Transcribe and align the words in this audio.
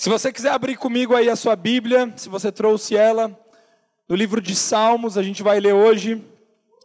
Se 0.00 0.08
você 0.08 0.32
quiser 0.32 0.50
abrir 0.50 0.78
comigo 0.78 1.14
aí 1.14 1.28
a 1.28 1.36
sua 1.36 1.54
Bíblia, 1.54 2.10
se 2.16 2.26
você 2.30 2.50
trouxe 2.50 2.96
ela, 2.96 3.38
no 4.08 4.16
livro 4.16 4.40
de 4.40 4.56
Salmos, 4.56 5.18
a 5.18 5.22
gente 5.22 5.42
vai 5.42 5.60
ler 5.60 5.74
hoje 5.74 6.24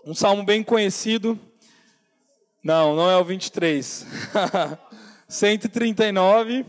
um 0.06 0.14
salmo 0.14 0.44
bem 0.44 0.62
conhecido. 0.62 1.40
Não, 2.62 2.94
não 2.94 3.10
é 3.10 3.16
o 3.16 3.24
23. 3.24 4.06
139. 5.30 6.66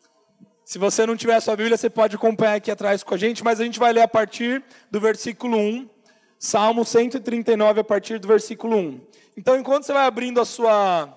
Se 0.64 0.78
você 0.78 1.04
não 1.04 1.14
tiver 1.14 1.34
a 1.34 1.42
sua 1.42 1.56
Bíblia, 1.56 1.76
você 1.76 1.90
pode 1.90 2.16
acompanhar 2.16 2.54
aqui 2.54 2.70
atrás 2.70 3.02
com 3.02 3.12
a 3.12 3.18
gente, 3.18 3.44
mas 3.44 3.60
a 3.60 3.64
gente 3.64 3.78
vai 3.78 3.92
ler 3.92 4.00
a 4.00 4.08
partir 4.08 4.64
do 4.90 4.98
versículo 4.98 5.58
1. 5.58 5.90
Salmo 6.38 6.86
139, 6.86 7.80
a 7.80 7.84
partir 7.84 8.18
do 8.18 8.26
versículo 8.26 8.78
1. 8.78 9.00
Então, 9.36 9.58
enquanto 9.58 9.84
você 9.84 9.92
vai 9.92 10.06
abrindo 10.06 10.40
a 10.40 10.46
sua, 10.46 11.14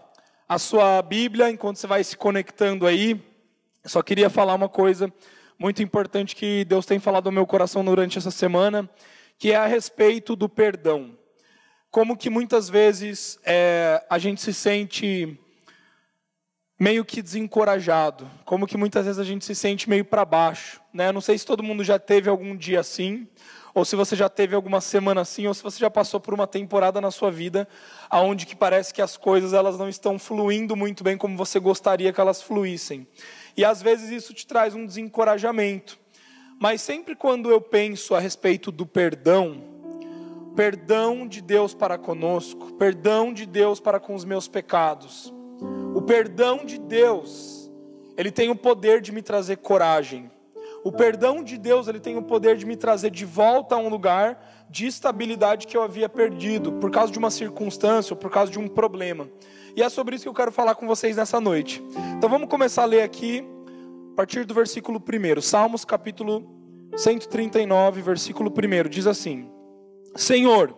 a 0.50 0.60
sua 0.60 1.02
Bíblia, 1.02 1.50
enquanto 1.50 1.78
você 1.78 1.88
vai 1.88 2.04
se 2.04 2.18
conectando 2.18 2.86
aí, 2.86 3.23
só 3.86 4.02
queria 4.02 4.29
falar 4.29 4.55
uma 4.55 4.70
coisa 4.70 5.11
muito 5.57 5.81
importante 5.81 6.36
que 6.36 6.65
Deus 6.65 6.86
tem 6.86 7.00
falado 7.00 7.28
ao 7.28 7.32
meu 7.32 7.46
coração 7.46 7.83
durante 7.86 8.18
essa 8.18 8.32
semana, 8.32 8.89
que 9.37 9.51
é 9.51 9.55
a 9.55 9.68
respeito 9.68 10.36
do 10.36 10.50
perdão. 10.50 11.18
Como 11.89 12.18
que 12.18 12.29
muitas 12.29 12.68
vezes 12.68 13.39
é, 13.46 14.04
a 14.10 14.18
gente 14.18 14.41
se 14.41 14.54
sente 14.54 15.39
meio 16.77 17.05
que 17.05 17.21
desencorajado, 17.21 18.29
como 18.43 18.68
que 18.68 18.75
muitas 18.75 19.05
vezes 19.05 19.19
a 19.19 19.24
gente 19.24 19.46
se 19.46 19.55
sente 19.55 19.89
meio 19.89 20.04
para 20.04 20.25
baixo, 20.25 20.82
né? 20.93 21.11
Não 21.11 21.21
sei 21.21 21.38
se 21.38 21.46
todo 21.46 21.63
mundo 21.63 21.86
já 21.86 21.97
teve 21.97 22.29
algum 22.29 22.55
dia 22.55 22.82
assim, 22.82 23.25
ou 23.74 23.86
se 23.86 23.96
você 23.96 24.13
já 24.15 24.27
teve 24.27 24.55
alguma 24.55 24.82
semana 24.82 25.21
assim, 25.21 25.47
ou 25.47 25.54
se 25.54 25.63
você 25.63 25.79
já 25.79 25.89
passou 25.89 26.19
por 26.19 26.33
uma 26.33 26.47
temporada 26.47 26.99
na 26.99 27.11
sua 27.11 27.32
vida 27.32 27.68
aonde 28.10 28.46
que 28.46 28.55
parece 28.55 28.93
que 28.93 29.02
as 29.02 29.15
coisas 29.15 29.54
elas 29.54 29.77
não 29.77 29.88
estão 29.88 30.19
fluindo 30.19 30.75
muito 30.75 31.04
bem 31.04 31.18
como 31.18 31.38
você 31.38 31.60
gostaria 31.60 32.11
que 32.11 32.19
elas 32.19 32.41
fluíssem. 32.41 33.08
E 33.58 33.64
às 33.64 33.81
vezes 33.81 34.09
isso 34.09 34.33
te 34.33 34.45
traz 34.45 34.75
um 34.75 34.86
desencorajamento. 34.86 35.97
Mas 36.59 36.81
sempre 36.81 37.16
quando 37.16 37.50
eu 37.50 37.59
penso 37.59 38.16
a 38.16 38.19
respeito 38.19 38.71
do 38.71 38.85
perdão, 38.85 39.61
perdão 40.55 41.27
de 41.27 41.41
Deus 41.41 41.73
para 41.73 41.97
conosco, 41.97 42.73
perdão 42.73 43.33
de 43.33 43.45
Deus 43.45 43.80
para 43.80 43.99
com 43.99 44.15
os 44.15 44.23
meus 44.23 44.47
pecados, 44.47 45.33
o 45.93 46.02
perdão 46.02 46.65
de 46.65 46.77
Deus, 46.77 47.69
ele 48.17 48.31
tem 48.31 48.49
o 48.49 48.55
poder 48.55 49.02
de 49.02 49.11
me 49.11 49.21
trazer 49.21 49.58
coragem. 49.58 50.31
O 50.83 50.91
perdão 50.91 51.43
de 51.43 51.58
Deus, 51.58 51.87
ele 51.87 51.99
tem 51.99 52.15
o 52.15 52.21
poder 52.21 52.55
de 52.55 52.65
me 52.65 52.75
trazer 52.75 53.09
de 53.09 53.25
volta 53.25 53.75
a 53.75 53.77
um 53.77 53.89
lugar 53.89 54.65
de 54.69 54.85
estabilidade 54.85 55.67
que 55.67 55.75
eu 55.75 55.81
havia 55.81 56.08
perdido 56.08 56.73
por 56.73 56.91
causa 56.91 57.11
de 57.11 57.17
uma 57.17 57.31
circunstância 57.31 58.13
ou 58.13 58.17
por 58.17 58.30
causa 58.30 58.52
de 58.52 58.59
um 58.59 58.67
problema. 58.67 59.27
E 59.75 59.83
é 59.83 59.89
sobre 59.89 60.15
isso 60.15 60.23
que 60.23 60.29
eu 60.29 60.33
quero 60.33 60.53
falar 60.53 60.73
com 60.75 60.87
vocês 60.87 61.17
nessa 61.17 61.41
noite. 61.41 61.83
Então 62.17 62.29
vamos 62.29 62.47
começar 62.47 62.83
a 62.83 62.85
ler 62.85 63.01
aqui, 63.01 63.45
a 64.13 64.15
partir 64.15 64.45
do 64.45 64.53
versículo 64.53 65.03
1. 65.03 65.41
Salmos 65.41 65.83
capítulo 65.83 66.49
139, 66.95 68.01
versículo 68.01 68.49
1. 68.49 68.89
Diz 68.89 69.05
assim: 69.05 69.49
Senhor, 70.15 70.73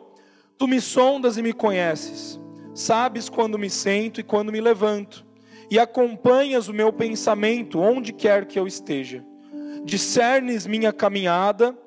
tu 0.58 0.68
me 0.68 0.82
sondas 0.82 1.38
e 1.38 1.44
me 1.44 1.54
conheces. 1.54 2.40
Sabes 2.74 3.30
quando 3.30 3.60
me 3.60 3.70
sento 3.70 4.20
e 4.20 4.24
quando 4.24 4.52
me 4.52 4.60
levanto. 4.60 5.24
E 5.70 5.78
acompanhas 5.78 6.68
o 6.68 6.74
meu 6.74 6.92
pensamento 6.92 7.80
onde 7.80 8.12
quer 8.12 8.48
que 8.48 8.58
eu 8.58 8.66
esteja. 8.66 9.24
Discernes 9.86 10.66
minha 10.66 10.92
caminhada 10.92 11.78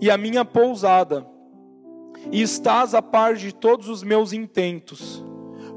e 0.00 0.10
a 0.10 0.16
minha 0.16 0.44
pousada. 0.44 1.24
E 2.32 2.42
estás 2.42 2.92
a 2.92 3.00
par 3.00 3.34
de 3.34 3.54
todos 3.54 3.88
os 3.88 4.02
meus 4.02 4.32
intentos. 4.32 5.24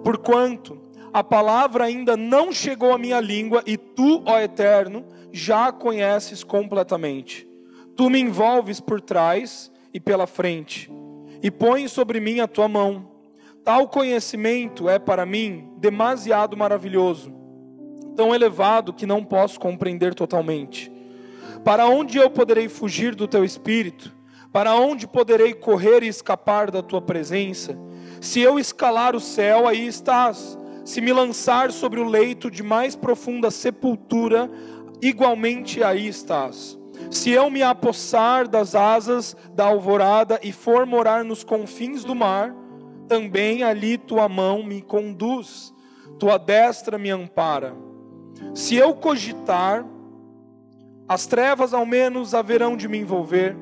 Porquanto 0.04 0.82
a 1.14 1.23
palavra 1.23 1.86
ainda 1.86 2.18
não 2.18 2.52
chegou 2.52 2.92
à 2.92 2.98
minha 2.98 3.20
língua 3.20 3.64
e 3.66 3.78
tu, 3.78 4.23
ó 4.26 4.40
Eterno, 4.40 5.06
já 5.32 5.68
a 5.68 5.72
conheces 5.72 6.44
completamente. 6.44 7.48
Tu 7.96 8.09
me 8.09 8.20
envolves 8.20 8.80
por 8.80 9.00
trás 9.00 9.72
e 9.94 10.00
pela 10.00 10.26
frente, 10.26 10.92
e 11.42 11.52
pões 11.52 11.92
sobre 11.92 12.20
mim 12.20 12.40
a 12.40 12.48
tua 12.48 12.68
mão. 12.68 13.12
Tal 13.63 13.88
conhecimento 13.88 14.90
é 14.90 14.97
para 14.97 15.25
mim 15.25 15.72
demasiado 15.78 16.58
maravilhoso, 16.58 17.31
tão 18.16 18.34
elevado 18.34 18.92
que 18.92 19.06
não 19.06 19.24
posso 19.24 19.59
compreender 19.59 20.16
totalmente. 20.16 20.92
Para 21.63 21.86
onde 21.88 22.18
eu 22.18 22.30
poderei 22.30 22.68
fugir 22.68 23.16
do 23.16 23.28
teu 23.28 23.46
espírito? 23.46 24.12
Para 24.52 24.75
onde 24.75 25.08
poderei 25.08 25.53
correr 25.53 26.03
e 26.03 26.08
escapar 26.08 26.69
da 26.69 26.81
tua 26.81 27.02
presença? 27.02 27.78
Se 28.23 28.39
eu 28.39 28.57
escalar 28.57 29.17
o 29.17 29.19
céu, 29.19 29.67
aí 29.67 29.85
estás. 29.85 30.57
Se 30.85 31.01
me 31.01 31.11
lançar 31.11 31.73
sobre 31.73 32.00
o 32.00 32.06
leito 32.06 32.50
de 32.50 32.63
mais 32.63 32.95
profunda 32.95 33.51
sepultura, 33.51 34.50
igualmente 35.01 35.84
aí 35.84 36.07
estás. 36.07 36.79
Se 37.12 37.31
eu 37.31 37.50
me 37.50 37.62
apossar 37.62 38.47
das 38.47 38.75
asas 38.75 39.35
da 39.53 39.66
alvorada 39.66 40.39
e 40.41 40.53
for 40.53 40.85
morar 40.85 41.25
nos 41.25 41.44
confins 41.44 42.06
do 42.06 42.16
mar, 42.16 42.56
também 43.09 43.62
ali 43.62 43.97
tua 43.97 44.29
mão 44.29 44.63
me 44.63 44.81
conduz, 44.81 45.73
tua 46.17 46.38
destra 46.38 46.97
me 46.97 47.12
ampara. 47.12 47.75
Se 48.56 48.73
eu 48.73 48.95
cogitar, 48.95 49.85
as 51.09 51.28
trevas 51.28 51.73
ao 51.73 51.85
menos 51.85 52.33
haverão 52.33 52.78
de 52.78 52.88
me 52.88 53.00
envolver, 53.00 53.53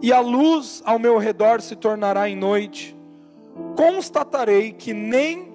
e 0.00 0.14
a 0.14 0.20
luz 0.20 0.82
ao 0.86 0.98
meu 0.98 1.18
redor 1.18 1.60
se 1.60 1.76
tornará 1.76 2.26
em 2.26 2.36
noite 2.36 2.97
constatarei 3.78 4.72
que 4.72 4.92
nem 4.92 5.48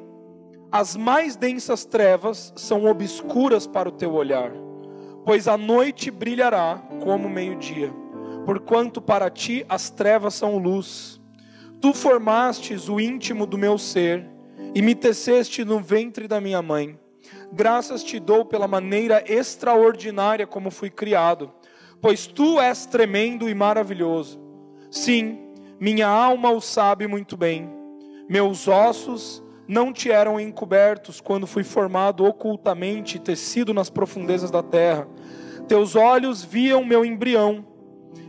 as 0.72 0.96
mais 0.96 1.36
densas 1.36 1.86
trevas 1.86 2.52
são 2.56 2.86
obscuras 2.86 3.68
para 3.68 3.90
o 3.90 3.91
teu 3.91 4.14
olhar, 4.14 4.52
pois 5.24 5.47
a 5.47 5.58
noite 5.58 6.09
brilhará 6.09 6.81
como 7.03 7.30
meio-dia, 7.30 7.94
porquanto 8.46 9.02
para 9.02 9.30
ti 9.30 9.66
as 9.69 9.90
trevas 9.90 10.34
são 10.34 10.58
luz. 10.58 11.22
Tu 11.80 11.94
formastes 11.94 12.90
o 12.90 13.00
íntimo 13.00 13.46
do 13.46 13.58
meu 13.58 13.78
ser 13.78 14.28
e 14.74 14.81
me 14.81 14.96
teceste 14.96 15.63
no 15.63 15.80
ventre 15.80 16.28
da 16.28 16.42
minha 16.42 16.62
mãe. 16.62 16.97
Graças 17.52 18.03
te 18.03 18.19
dou 18.19 18.46
pela 18.46 18.68
maneira 18.68 19.24
extraordinária 19.28 20.47
como 20.47 20.72
fui 20.72 20.90
criado, 20.90 21.52
pois 22.02 22.25
tu 22.25 22.59
és 22.59 22.86
tremendo 22.86 23.47
e 23.47 23.53
maravilhoso. 23.53 24.42
Sim, 24.90 25.40
minha 25.80 26.08
alma 26.08 26.50
o 26.52 26.59
sabe 26.59 27.06
muito 27.06 27.38
bem 27.38 27.83
meus 28.28 28.68
ossos 28.68 29.44
não 29.68 29.94
te 29.94 30.12
eram 30.12 30.40
encobertos 30.40 31.22
quando 31.22 31.48
fui 31.48 31.64
formado 31.64 32.26
ocultamente 32.26 33.20
tecido 33.20 33.74
nas 33.74 33.90
profundezas 33.90 34.52
da 34.52 34.62
terra. 34.62 35.08
Teus 35.68 35.96
olhos 35.96 36.44
viam 36.44 36.84
meu 36.84 37.06
embrião, 37.06 37.66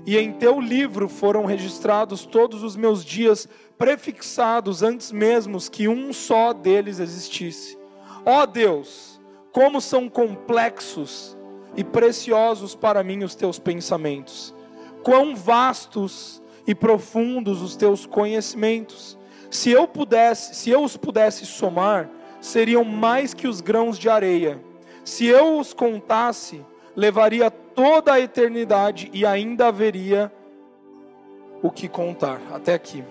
e 0.07 0.19
em 0.19 0.33
teu 0.33 0.61
livro 0.61 1.09
foram 1.09 1.45
registrados 1.45 2.27
todos 2.27 2.63
os 2.63 2.77
meus 2.77 3.05
dias, 3.05 3.49
prefixados 3.79 4.83
antes 4.83 5.11
mesmo 5.11 5.59
que 5.71 5.89
um 5.89 6.13
só 6.13 6.53
deles 6.53 6.99
existisse. 6.99 7.79
Ó 8.25 8.43
oh 8.43 8.47
Deus, 8.47 9.21
como 9.53 9.81
são 9.81 10.09
complexos 10.09 11.37
e 11.77 11.83
preciosos 11.83 12.75
para 12.75 13.03
mim 13.03 13.25
os 13.25 13.35
teus 13.35 13.59
pensamentos, 13.59 14.55
quão 15.03 15.35
vastos 15.35 16.43
e 16.67 16.75
profundos 16.75 17.63
os 17.63 17.77
teus 17.77 18.07
conhecimentos. 18.07 19.19
Se 19.55 19.71
eu 19.71 19.87
pudesse, 19.87 20.53
se 20.53 20.71
eu 20.71 20.83
os 20.83 20.97
pudesse 20.97 21.47
somar, 21.47 22.11
seriam 22.41 22.83
mais 22.83 23.33
que 23.33 23.47
os 23.47 23.61
grãos 23.61 23.97
de 23.97 24.11
areia. 24.11 24.61
Se 25.05 25.27
eu 25.27 25.61
os 25.61 25.73
contasse, 25.73 26.61
levaria 26.97 27.53
toda 27.53 28.15
a 28.15 28.21
eternidade 28.21 29.09
e 29.13 29.25
ainda 29.25 29.69
haveria 29.69 30.31
o 31.63 31.71
que 31.71 31.89
contar. 31.89 32.41
Até 32.53 32.75
aqui. 32.75 33.05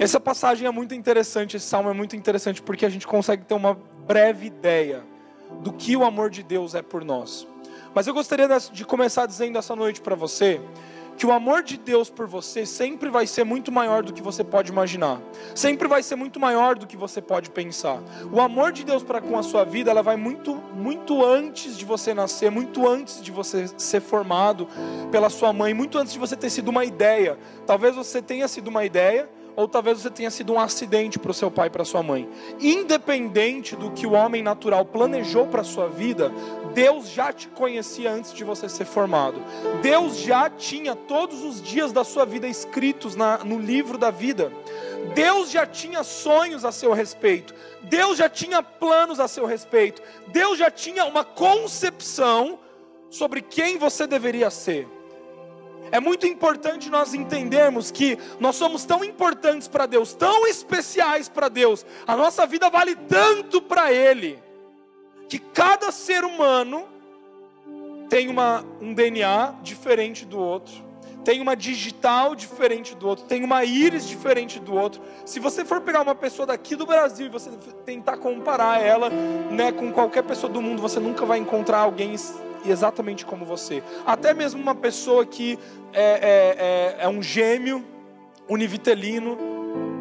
Essa 0.00 0.18
passagem 0.18 0.66
é 0.66 0.70
muito 0.72 0.96
interessante, 0.96 1.56
esse 1.56 1.66
salmo 1.66 1.88
é 1.88 1.94
muito 1.94 2.16
interessante 2.16 2.60
porque 2.60 2.84
a 2.84 2.90
gente 2.90 3.06
consegue 3.06 3.44
ter 3.44 3.54
uma 3.54 3.78
breve 4.04 4.48
ideia 4.48 5.04
do 5.60 5.72
que 5.72 5.96
o 5.96 6.04
amor 6.04 6.28
de 6.28 6.42
Deus 6.42 6.74
é 6.74 6.82
por 6.82 7.04
nós. 7.04 7.46
Mas 7.94 8.08
eu 8.08 8.14
gostaria 8.14 8.48
de 8.72 8.84
começar 8.84 9.26
dizendo 9.26 9.58
essa 9.58 9.76
noite 9.76 10.00
para 10.00 10.16
você 10.16 10.60
que 11.18 11.26
o 11.26 11.32
amor 11.32 11.64
de 11.64 11.76
Deus 11.76 12.08
por 12.08 12.28
você 12.28 12.64
sempre 12.64 13.10
vai 13.10 13.26
ser 13.26 13.42
muito 13.42 13.72
maior 13.72 14.04
do 14.04 14.12
que 14.12 14.22
você 14.22 14.44
pode 14.44 14.70
imaginar. 14.70 15.20
Sempre 15.52 15.88
vai 15.88 16.00
ser 16.00 16.14
muito 16.14 16.38
maior 16.38 16.78
do 16.78 16.86
que 16.86 16.96
você 16.96 17.20
pode 17.20 17.50
pensar. 17.50 18.00
O 18.32 18.40
amor 18.40 18.70
de 18.70 18.84
Deus 18.84 19.02
para 19.02 19.20
com 19.20 19.36
a 19.36 19.42
sua 19.42 19.64
vida, 19.64 19.90
ela 19.90 20.02
vai 20.02 20.16
muito 20.16 20.54
muito 20.76 21.24
antes 21.24 21.76
de 21.76 21.84
você 21.84 22.14
nascer, 22.14 22.52
muito 22.52 22.88
antes 22.88 23.20
de 23.20 23.32
você 23.32 23.66
ser 23.76 24.00
formado 24.00 24.68
pela 25.10 25.28
sua 25.28 25.52
mãe, 25.52 25.74
muito 25.74 25.98
antes 25.98 26.12
de 26.12 26.20
você 26.20 26.36
ter 26.36 26.50
sido 26.50 26.68
uma 26.68 26.84
ideia. 26.84 27.36
Talvez 27.66 27.96
você 27.96 28.22
tenha 28.22 28.46
sido 28.46 28.68
uma 28.68 28.84
ideia, 28.84 29.28
ou 29.58 29.66
talvez 29.66 30.00
você 30.00 30.08
tenha 30.08 30.30
sido 30.30 30.52
um 30.52 30.60
acidente 30.60 31.18
para 31.18 31.32
o 31.32 31.34
seu 31.34 31.50
pai 31.50 31.66
e 31.66 31.70
para 31.70 31.84
sua 31.84 32.00
mãe. 32.00 32.28
Independente 32.60 33.74
do 33.74 33.90
que 33.90 34.06
o 34.06 34.12
homem 34.12 34.40
natural 34.40 34.84
planejou 34.84 35.48
para 35.48 35.64
sua 35.64 35.88
vida, 35.88 36.32
Deus 36.72 37.08
já 37.10 37.32
te 37.32 37.48
conhecia 37.48 38.12
antes 38.12 38.32
de 38.32 38.44
você 38.44 38.68
ser 38.68 38.84
formado. 38.84 39.42
Deus 39.82 40.16
já 40.18 40.48
tinha 40.48 40.94
todos 40.94 41.42
os 41.42 41.60
dias 41.60 41.90
da 41.90 42.04
sua 42.04 42.24
vida 42.24 42.46
escritos 42.46 43.16
na, 43.16 43.38
no 43.38 43.58
livro 43.58 43.98
da 43.98 44.12
vida. 44.12 44.52
Deus 45.12 45.50
já 45.50 45.66
tinha 45.66 46.04
sonhos 46.04 46.64
a 46.64 46.70
seu 46.70 46.92
respeito. 46.92 47.52
Deus 47.82 48.16
já 48.16 48.28
tinha 48.28 48.62
planos 48.62 49.18
a 49.18 49.26
seu 49.26 49.44
respeito. 49.44 50.00
Deus 50.28 50.56
já 50.56 50.70
tinha 50.70 51.04
uma 51.04 51.24
concepção 51.24 52.60
sobre 53.10 53.42
quem 53.42 53.76
você 53.76 54.06
deveria 54.06 54.50
ser. 54.50 54.97
É 55.90 56.00
muito 56.00 56.26
importante 56.26 56.90
nós 56.90 57.14
entendermos 57.14 57.90
que 57.90 58.18
nós 58.38 58.56
somos 58.56 58.84
tão 58.84 59.04
importantes 59.04 59.68
para 59.68 59.86
Deus, 59.86 60.12
tão 60.14 60.46
especiais 60.46 61.28
para 61.28 61.48
Deus, 61.48 61.84
a 62.06 62.16
nossa 62.16 62.46
vida 62.46 62.68
vale 62.70 62.94
tanto 62.94 63.60
para 63.60 63.92
Ele, 63.92 64.38
que 65.28 65.38
cada 65.38 65.90
ser 65.92 66.24
humano 66.24 66.86
tem 68.08 68.28
uma, 68.28 68.64
um 68.80 68.94
DNA 68.94 69.54
diferente 69.62 70.24
do 70.24 70.38
outro, 70.38 70.74
tem 71.24 71.42
uma 71.42 71.54
digital 71.54 72.34
diferente 72.34 72.94
do 72.94 73.06
outro, 73.06 73.26
tem 73.26 73.44
uma 73.44 73.62
íris 73.64 74.08
diferente 74.08 74.58
do 74.58 74.74
outro. 74.74 75.02
Se 75.26 75.38
você 75.38 75.64
for 75.64 75.80
pegar 75.80 76.00
uma 76.00 76.14
pessoa 76.14 76.46
daqui 76.46 76.74
do 76.74 76.86
Brasil 76.86 77.26
e 77.26 77.28
você 77.28 77.50
tentar 77.84 78.16
comparar 78.16 78.80
ela 78.80 79.10
né, 79.10 79.70
com 79.70 79.92
qualquer 79.92 80.22
pessoa 80.22 80.50
do 80.50 80.62
mundo, 80.62 80.80
você 80.80 80.98
nunca 80.98 81.26
vai 81.26 81.38
encontrar 81.38 81.80
alguém 81.80 82.16
exatamente 82.64 83.26
como 83.26 83.44
você. 83.44 83.82
Até 84.06 84.32
mesmo 84.32 84.60
uma 84.60 84.74
pessoa 84.74 85.26
que 85.26 85.58
é, 85.92 86.02
é, 86.02 86.96
é, 87.00 87.04
é 87.04 87.08
um 87.08 87.22
gêmeo 87.22 87.84
univitelino 88.48 89.36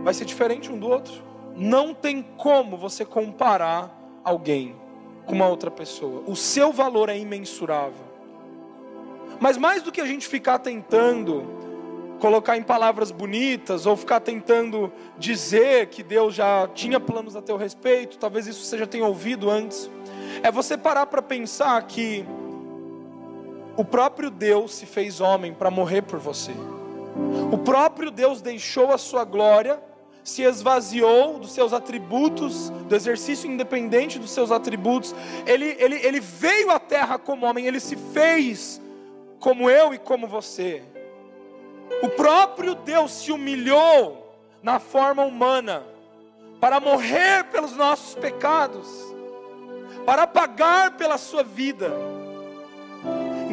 vai 0.04 0.14
ser 0.14 0.26
diferente 0.26 0.72
um 0.72 0.80
do 0.80 0.88
outro. 0.88 1.14
Não 1.56 1.94
tem 1.94 2.22
como 2.38 2.78
você 2.78 3.04
comparar 3.04 3.94
alguém 4.24 4.76
com 5.26 5.36
uma 5.36 5.48
outra 5.48 5.70
pessoa. 5.70 6.24
O 6.26 6.36
seu 6.36 6.72
valor 6.72 7.10
é 7.10 7.18
imensurável. 7.18 8.06
Mas 9.40 9.58
mais 9.58 9.84
do 9.84 9.92
que 9.92 10.00
a 10.00 10.06
gente 10.06 10.28
ficar 10.28 10.60
tentando 10.60 11.58
colocar 12.20 12.58
em 12.58 12.64
palavras 12.64 13.12
bonitas 13.12 13.86
ou 13.86 13.96
ficar 13.96 14.20
tentando 14.20 14.92
dizer 15.18 15.88
que 15.88 16.02
Deus 16.02 16.34
já 16.34 16.68
tinha 16.74 17.00
planos 17.00 17.36
a 17.36 17.42
teu 17.42 17.58
respeito, 17.58 18.18
talvez 18.18 18.48
isso 18.48 18.64
você 18.64 18.78
já 18.78 18.88
tenha 18.88 19.06
ouvido 19.06 19.50
antes, 19.50 19.90
é 20.42 20.52
você 20.52 20.76
parar 20.76 21.06
para 21.06 21.22
pensar 21.22 21.80
que 21.84 22.26
o 23.78 23.86
próprio 23.86 24.32
Deus 24.32 24.74
se 24.74 24.88
fez 24.88 25.22
homem 25.22 25.54
para 25.54 25.70
morrer 25.70 26.02
por 26.02 26.18
você. 26.18 26.52
O 27.52 27.60
próprio 27.60 28.10
Deus 28.10 28.42
deixou 28.42 28.92
a 28.92 28.98
sua 28.98 29.24
glória, 29.24 29.80
se 30.24 30.42
esvaziou 30.42 31.38
dos 31.38 31.52
seus 31.52 31.72
atributos, 31.74 32.70
do 32.70 32.96
exercício 32.96 33.50
independente 33.50 34.18
dos 34.18 34.32
seus 34.32 34.52
atributos. 34.52 35.14
Ele, 35.46 35.78
ele, 35.80 35.96
ele 36.04 36.20
veio 36.20 36.72
à 36.72 36.80
terra 36.80 37.20
como 37.20 37.46
homem, 37.46 37.68
ele 37.68 37.80
se 37.80 37.96
fez 37.96 38.82
como 39.40 39.70
eu 39.70 39.94
e 39.94 40.00
como 40.00 40.28
você. 40.28 40.82
O 42.02 42.10
próprio 42.10 42.74
Deus 42.74 43.12
se 43.12 43.32
humilhou 43.32 44.36
na 44.64 44.80
forma 44.80 45.24
humana 45.24 45.84
para 46.60 46.80
morrer 46.80 47.46
pelos 47.46 47.74
nossos 47.78 48.16
pecados, 48.16 48.88
para 50.04 50.26
pagar 50.26 50.98
pela 50.98 51.20
sua 51.20 51.44
vida. 51.44 52.17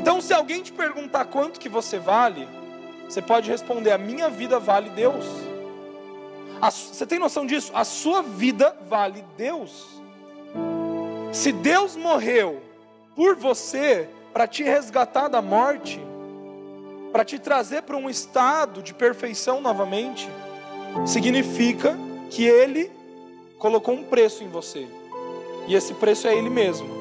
Então, 0.05 0.21
se 0.21 0.35
alguém 0.35 0.63
te 0.63 0.71
perguntar 0.71 1.25
quanto 1.25 1.59
que 1.59 1.67
você 1.67 1.99
vale, 1.99 2.47
você 3.09 3.23
pode 3.23 3.51
responder: 3.51 3.91
a 3.91 3.97
minha 3.97 4.29
vida 4.29 4.61
vale 4.61 4.91
Deus. 4.91 5.25
A, 6.61 6.71
você 6.71 7.07
tem 7.07 7.19
noção 7.19 7.47
disso? 7.47 7.73
A 7.75 7.85
sua 7.85 8.21
vida 8.21 8.77
vale 8.87 9.25
Deus. 9.35 10.03
Se 11.33 11.51
Deus 11.51 11.97
morreu 11.97 12.61
por 13.17 13.35
você 13.35 14.07
para 14.31 14.47
te 14.47 14.63
resgatar 14.63 15.29
da 15.29 15.41
morte, 15.41 15.99
para 17.11 17.25
te 17.25 17.39
trazer 17.39 17.81
para 17.85 17.97
um 17.97 18.11
estado 18.11 18.83
de 18.83 18.93
perfeição 18.93 19.63
novamente, 19.63 20.29
significa 21.07 21.97
que 22.29 22.45
Ele 22.45 22.93
colocou 23.59 23.95
um 23.95 24.05
preço 24.05 24.45
em 24.45 24.49
você, 24.49 24.87
e 25.67 25.75
esse 25.75 25.95
preço 25.95 26.29
é 26.29 26.37
Ele 26.37 26.51
mesmo. 26.51 26.94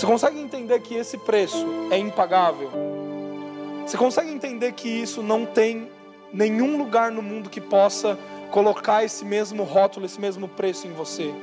Você 0.00 0.06
consegue 0.06 0.40
entender 0.40 0.80
que 0.80 0.94
esse 0.94 1.18
preço 1.18 1.66
é 1.90 1.98
impagável? 1.98 2.70
Você 3.84 3.98
consegue 3.98 4.30
entender 4.30 4.72
que 4.72 4.88
isso 4.88 5.22
não 5.22 5.44
tem 5.44 5.90
nenhum 6.32 6.78
lugar 6.78 7.12
no 7.12 7.20
mundo 7.20 7.50
que 7.50 7.60
possa 7.60 8.18
colocar 8.50 9.04
esse 9.04 9.26
mesmo 9.26 9.62
rótulo, 9.62 10.06
esse 10.06 10.18
mesmo 10.18 10.48
preço 10.48 10.86
em 10.86 10.92
você? 10.92 11.34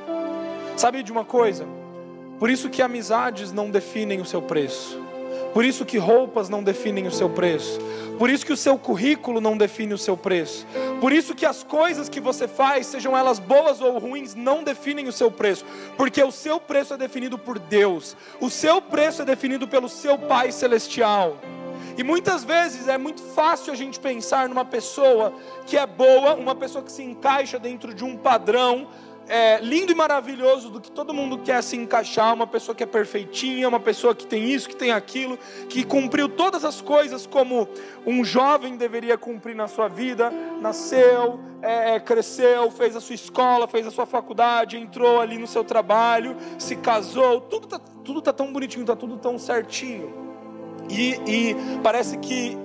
Sabe 0.76 1.04
de 1.04 1.12
uma 1.12 1.24
coisa? 1.24 1.68
Por 2.40 2.50
isso 2.50 2.68
que 2.68 2.82
amizades 2.82 3.52
não 3.52 3.70
definem 3.70 4.20
o 4.20 4.24
seu 4.24 4.42
preço. 4.42 5.00
Por 5.54 5.64
isso 5.64 5.84
que 5.84 5.96
roupas 5.96 6.48
não 6.48 6.60
definem 6.60 7.06
o 7.06 7.12
seu 7.12 7.30
preço. 7.30 7.78
Por 8.18 8.28
isso 8.28 8.44
que 8.44 8.52
o 8.52 8.56
seu 8.56 8.76
currículo 8.76 9.40
não 9.40 9.56
define 9.56 9.94
o 9.94 9.98
seu 9.98 10.16
preço. 10.16 10.66
Por 11.00 11.12
isso 11.12 11.34
que 11.34 11.46
as 11.46 11.62
coisas 11.62 12.08
que 12.08 12.20
você 12.20 12.48
faz, 12.48 12.86
sejam 12.86 13.16
elas 13.16 13.38
boas 13.38 13.80
ou 13.80 13.98
ruins, 13.98 14.34
não 14.34 14.64
definem 14.64 15.06
o 15.06 15.12
seu 15.12 15.30
preço. 15.30 15.64
Porque 15.96 16.22
o 16.22 16.32
seu 16.32 16.58
preço 16.58 16.94
é 16.94 16.96
definido 16.96 17.38
por 17.38 17.58
Deus. 17.58 18.16
O 18.40 18.50
seu 18.50 18.82
preço 18.82 19.22
é 19.22 19.24
definido 19.24 19.68
pelo 19.68 19.88
seu 19.88 20.18
Pai 20.18 20.50
celestial. 20.50 21.36
E 21.96 22.04
muitas 22.04 22.44
vezes 22.44 22.86
é 22.86 22.96
muito 22.96 23.20
fácil 23.20 23.72
a 23.72 23.76
gente 23.76 23.98
pensar 23.98 24.48
numa 24.48 24.64
pessoa 24.64 25.32
que 25.66 25.76
é 25.76 25.84
boa, 25.84 26.34
uma 26.34 26.54
pessoa 26.54 26.84
que 26.84 26.92
se 26.92 27.02
encaixa 27.02 27.58
dentro 27.58 27.92
de 27.92 28.04
um 28.04 28.16
padrão 28.16 28.86
é, 29.28 29.60
lindo 29.60 29.92
e 29.92 29.94
maravilhoso 29.94 30.70
do 30.70 30.80
que 30.80 30.90
todo 30.90 31.12
mundo 31.12 31.38
quer 31.38 31.62
se 31.62 31.76
encaixar, 31.76 32.32
uma 32.32 32.46
pessoa 32.46 32.74
que 32.74 32.82
é 32.82 32.86
perfeitinha, 32.86 33.68
uma 33.68 33.78
pessoa 33.78 34.14
que 34.14 34.26
tem 34.26 34.50
isso, 34.50 34.68
que 34.68 34.76
tem 34.76 34.90
aquilo, 34.90 35.38
que 35.68 35.84
cumpriu 35.84 36.28
todas 36.28 36.64
as 36.64 36.80
coisas 36.80 37.26
como 37.26 37.68
um 38.06 38.24
jovem 38.24 38.76
deveria 38.76 39.18
cumprir 39.18 39.54
na 39.54 39.68
sua 39.68 39.86
vida, 39.86 40.30
nasceu, 40.60 41.40
é, 41.60 41.96
é 41.96 42.00
cresceu, 42.00 42.70
fez 42.70 42.96
a 42.96 43.00
sua 43.00 43.14
escola, 43.14 43.68
fez 43.68 43.86
a 43.86 43.90
sua 43.90 44.06
faculdade, 44.06 44.78
entrou 44.78 45.20
ali 45.20 45.36
no 45.36 45.46
seu 45.46 45.62
trabalho, 45.62 46.34
se 46.58 46.76
casou, 46.76 47.40
tudo 47.42 47.66
tá, 47.66 47.78
tudo 48.02 48.22
tá 48.22 48.32
tão 48.32 48.52
bonitinho, 48.52 48.86
tá 48.86 48.96
tudo 48.96 49.18
tão 49.18 49.38
certinho. 49.38 50.26
E, 50.88 51.20
e 51.26 51.56
parece 51.82 52.16
que 52.16 52.56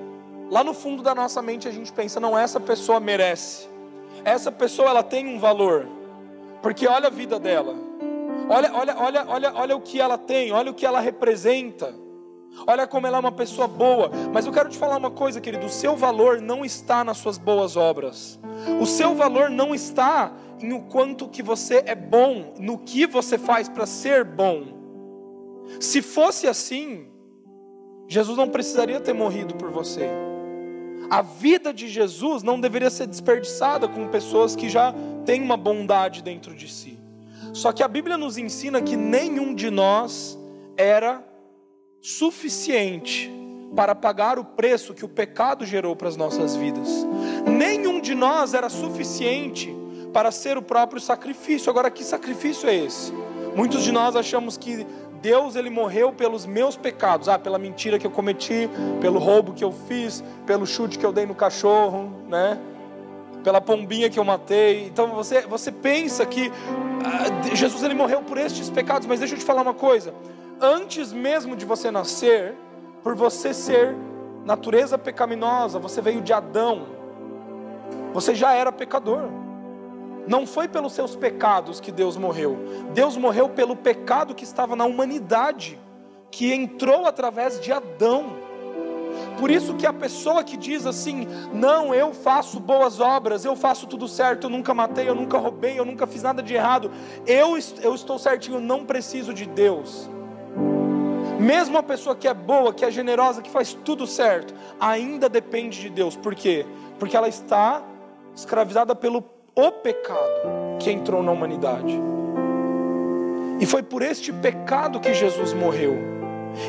lá 0.49 0.63
no 0.63 0.73
fundo 0.73 1.03
da 1.03 1.13
nossa 1.13 1.41
mente 1.41 1.67
a 1.67 1.71
gente 1.71 1.91
pensa, 1.91 2.19
não, 2.19 2.37
essa 2.37 2.59
pessoa 2.59 2.99
merece. 2.99 3.67
Essa 4.23 4.49
pessoa 4.51 4.89
ela 4.89 5.03
tem 5.03 5.27
um 5.27 5.37
valor. 5.37 6.02
Porque 6.63 6.87
olha 6.87 7.07
a 7.07 7.11
vida 7.11 7.37
dela. 7.37 7.75
Olha, 8.49 8.73
olha, 8.73 8.95
olha, 8.97 9.25
olha, 9.27 9.53
olha 9.53 9.75
o 9.75 9.81
que 9.81 9.99
ela 9.99 10.17
tem, 10.17 10.53
olha 10.53 10.71
o 10.71 10.73
que 10.73 10.85
ela 10.85 11.01
representa. 11.01 11.93
Olha 12.65 12.87
como 12.87 13.05
ela 13.05 13.17
é 13.17 13.19
uma 13.19 13.31
pessoa 13.31 13.67
boa. 13.67 14.09
Mas 14.31 14.45
eu 14.45 14.51
quero 14.53 14.69
te 14.69 14.77
falar 14.77 14.95
uma 14.95 15.11
coisa, 15.11 15.41
querido: 15.41 15.65
o 15.65 15.69
seu 15.69 15.97
valor 15.97 16.41
não 16.41 16.63
está 16.63 17.03
nas 17.03 17.17
suas 17.17 17.37
boas 17.37 17.75
obras. 17.75 18.39
O 18.79 18.85
seu 18.85 19.13
valor 19.13 19.49
não 19.49 19.75
está 19.75 20.31
em 20.61 20.71
o 20.71 20.83
quanto 20.83 21.27
que 21.27 21.43
você 21.43 21.83
é 21.85 21.95
bom, 21.95 22.53
no 22.57 22.77
que 22.77 23.05
você 23.05 23.37
faz 23.37 23.67
para 23.67 23.85
ser 23.85 24.23
bom. 24.23 24.63
Se 25.81 26.01
fosse 26.01 26.47
assim, 26.47 27.07
Jesus 28.07 28.37
não 28.37 28.47
precisaria 28.47 29.01
ter 29.01 29.13
morrido 29.13 29.55
por 29.55 29.69
você. 29.69 30.09
A 31.09 31.21
vida 31.21 31.73
de 31.73 31.87
Jesus 31.87 32.43
não 32.43 32.59
deveria 32.59 32.89
ser 32.89 33.07
desperdiçada 33.07 33.87
com 33.87 34.07
pessoas 34.07 34.55
que 34.55 34.69
já 34.69 34.93
têm 35.25 35.41
uma 35.41 35.57
bondade 35.57 36.21
dentro 36.21 36.55
de 36.55 36.67
si. 36.67 36.97
Só 37.53 37.71
que 37.71 37.83
a 37.83 37.87
Bíblia 37.87 38.17
nos 38.17 38.37
ensina 38.37 38.81
que 38.81 38.95
nenhum 38.95 39.53
de 39.53 39.69
nós 39.69 40.37
era 40.75 41.23
suficiente 42.01 43.31
para 43.75 43.95
pagar 43.95 44.37
o 44.37 44.45
preço 44.45 44.93
que 44.93 45.05
o 45.05 45.09
pecado 45.09 45.65
gerou 45.65 45.95
para 45.95 46.07
as 46.07 46.17
nossas 46.17 46.55
vidas. 46.55 47.05
Nenhum 47.45 47.99
de 47.99 48.15
nós 48.15 48.53
era 48.53 48.69
suficiente 48.69 49.73
para 50.11 50.31
ser 50.31 50.57
o 50.57 50.61
próprio 50.61 51.01
sacrifício. 51.01 51.69
Agora, 51.69 51.89
que 51.89 52.03
sacrifício 52.03 52.69
é 52.69 52.75
esse? 52.75 53.11
Muitos 53.55 53.83
de 53.83 53.91
nós 53.91 54.15
achamos 54.15 54.57
que 54.57 54.85
Deus 55.23 55.55
ele 55.55 55.69
morreu 55.69 56.11
pelos 56.11 56.45
meus 56.45 56.75
pecados, 56.75 57.29
ah, 57.29 57.39
pela 57.39 57.57
mentira 57.57 57.97
que 57.97 58.05
eu 58.05 58.11
cometi, 58.11 58.69
pelo 58.99 59.19
roubo 59.19 59.53
que 59.53 59.63
eu 59.63 59.71
fiz, 59.71 60.21
pelo 60.45 60.67
chute 60.67 60.99
que 60.99 61.05
eu 61.05 61.13
dei 61.13 61.25
no 61.25 61.33
cachorro, 61.33 62.11
né? 62.27 62.59
Pela 63.41 63.61
pombinha 63.61 64.09
que 64.09 64.19
eu 64.19 64.25
matei. 64.25 64.85
Então 64.85 65.07
você, 65.15 65.43
você 65.43 65.71
pensa 65.71 66.25
que 66.25 66.51
ah, 67.05 67.55
Jesus 67.55 67.83
ele 67.83 67.93
morreu 67.93 68.21
por 68.21 68.37
estes 68.37 68.69
pecados, 68.69 69.07
mas 69.07 69.21
deixa 69.21 69.33
eu 69.33 69.39
te 69.39 69.45
falar 69.45 69.61
uma 69.61 69.73
coisa. 69.73 70.13
Antes 70.59 71.13
mesmo 71.13 71.55
de 71.55 71.65
você 71.65 71.89
nascer, 71.89 72.53
por 73.01 73.15
você 73.15 73.53
ser 73.53 73.95
natureza 74.43 74.97
pecaminosa, 74.97 75.79
você 75.79 76.01
veio 76.01 76.21
de 76.21 76.33
Adão. 76.33 76.85
Você 78.13 78.35
já 78.35 78.51
era 78.51 78.73
pecador. 78.73 79.29
Não 80.27 80.47
foi 80.47 80.67
pelos 80.67 80.93
seus 80.93 81.15
pecados 81.15 81.79
que 81.79 81.91
Deus 81.91 82.17
morreu. 82.17 82.57
Deus 82.93 83.17
morreu 83.17 83.49
pelo 83.49 83.75
pecado 83.75 84.33
que 84.33 84.43
estava 84.43 84.75
na 84.75 84.85
humanidade, 84.85 85.79
que 86.31 86.53
entrou 86.53 87.05
através 87.05 87.59
de 87.59 87.71
Adão. 87.71 88.41
Por 89.37 89.51
isso 89.51 89.75
que 89.75 89.85
a 89.85 89.93
pessoa 89.93 90.43
que 90.43 90.57
diz 90.57 90.85
assim: 90.85 91.27
"Não, 91.53 91.93
eu 91.93 92.13
faço 92.13 92.59
boas 92.59 92.99
obras, 92.99 93.45
eu 93.45 93.55
faço 93.55 93.85
tudo 93.85 94.07
certo, 94.07 94.45
eu 94.45 94.49
nunca 94.49 94.73
matei, 94.73 95.07
eu 95.07 95.15
nunca 95.15 95.37
roubei, 95.37 95.77
eu 95.77 95.85
nunca 95.85 96.07
fiz 96.07 96.23
nada 96.23 96.41
de 96.41 96.53
errado. 96.53 96.91
Eu 97.27 97.57
eu 97.81 97.93
estou 97.93 98.17
certinho, 98.17 98.59
não 98.59 98.85
preciso 98.85 99.33
de 99.33 99.45
Deus." 99.45 100.09
Mesmo 101.39 101.77
a 101.77 101.83
pessoa 101.83 102.15
que 102.15 102.27
é 102.27 102.33
boa, 102.33 102.73
que 102.73 102.85
é 102.85 102.91
generosa, 102.91 103.41
que 103.41 103.49
faz 103.49 103.73
tudo 103.73 104.07
certo, 104.07 104.53
ainda 104.79 105.27
depende 105.27 105.81
de 105.81 105.89
Deus. 105.89 106.15
Por 106.15 106.33
quê? 106.33 106.65
Porque 106.97 107.17
ela 107.17 107.27
está 107.27 107.83
escravizada 108.33 108.95
pelo 108.95 109.21
o 109.55 109.71
pecado 109.71 110.77
que 110.79 110.91
entrou 110.91 111.21
na 111.21 111.31
humanidade. 111.31 111.99
E 113.59 113.65
foi 113.65 113.83
por 113.83 114.01
este 114.01 114.33
pecado 114.33 114.99
que 114.99 115.13
Jesus 115.13 115.53
morreu. 115.53 115.95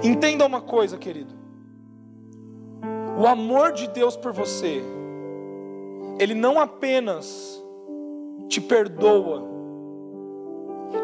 Entenda 0.03 0.45
uma 0.45 0.61
coisa, 0.61 0.97
querido. 0.97 1.35
O 3.19 3.27
amor 3.27 3.73
de 3.73 3.89
Deus 3.89 4.17
por 4.17 4.33
você, 4.33 4.83
ele 6.19 6.35
não 6.35 6.61
apenas 6.61 7.63
te 8.49 8.61
perdoa, 8.61 9.43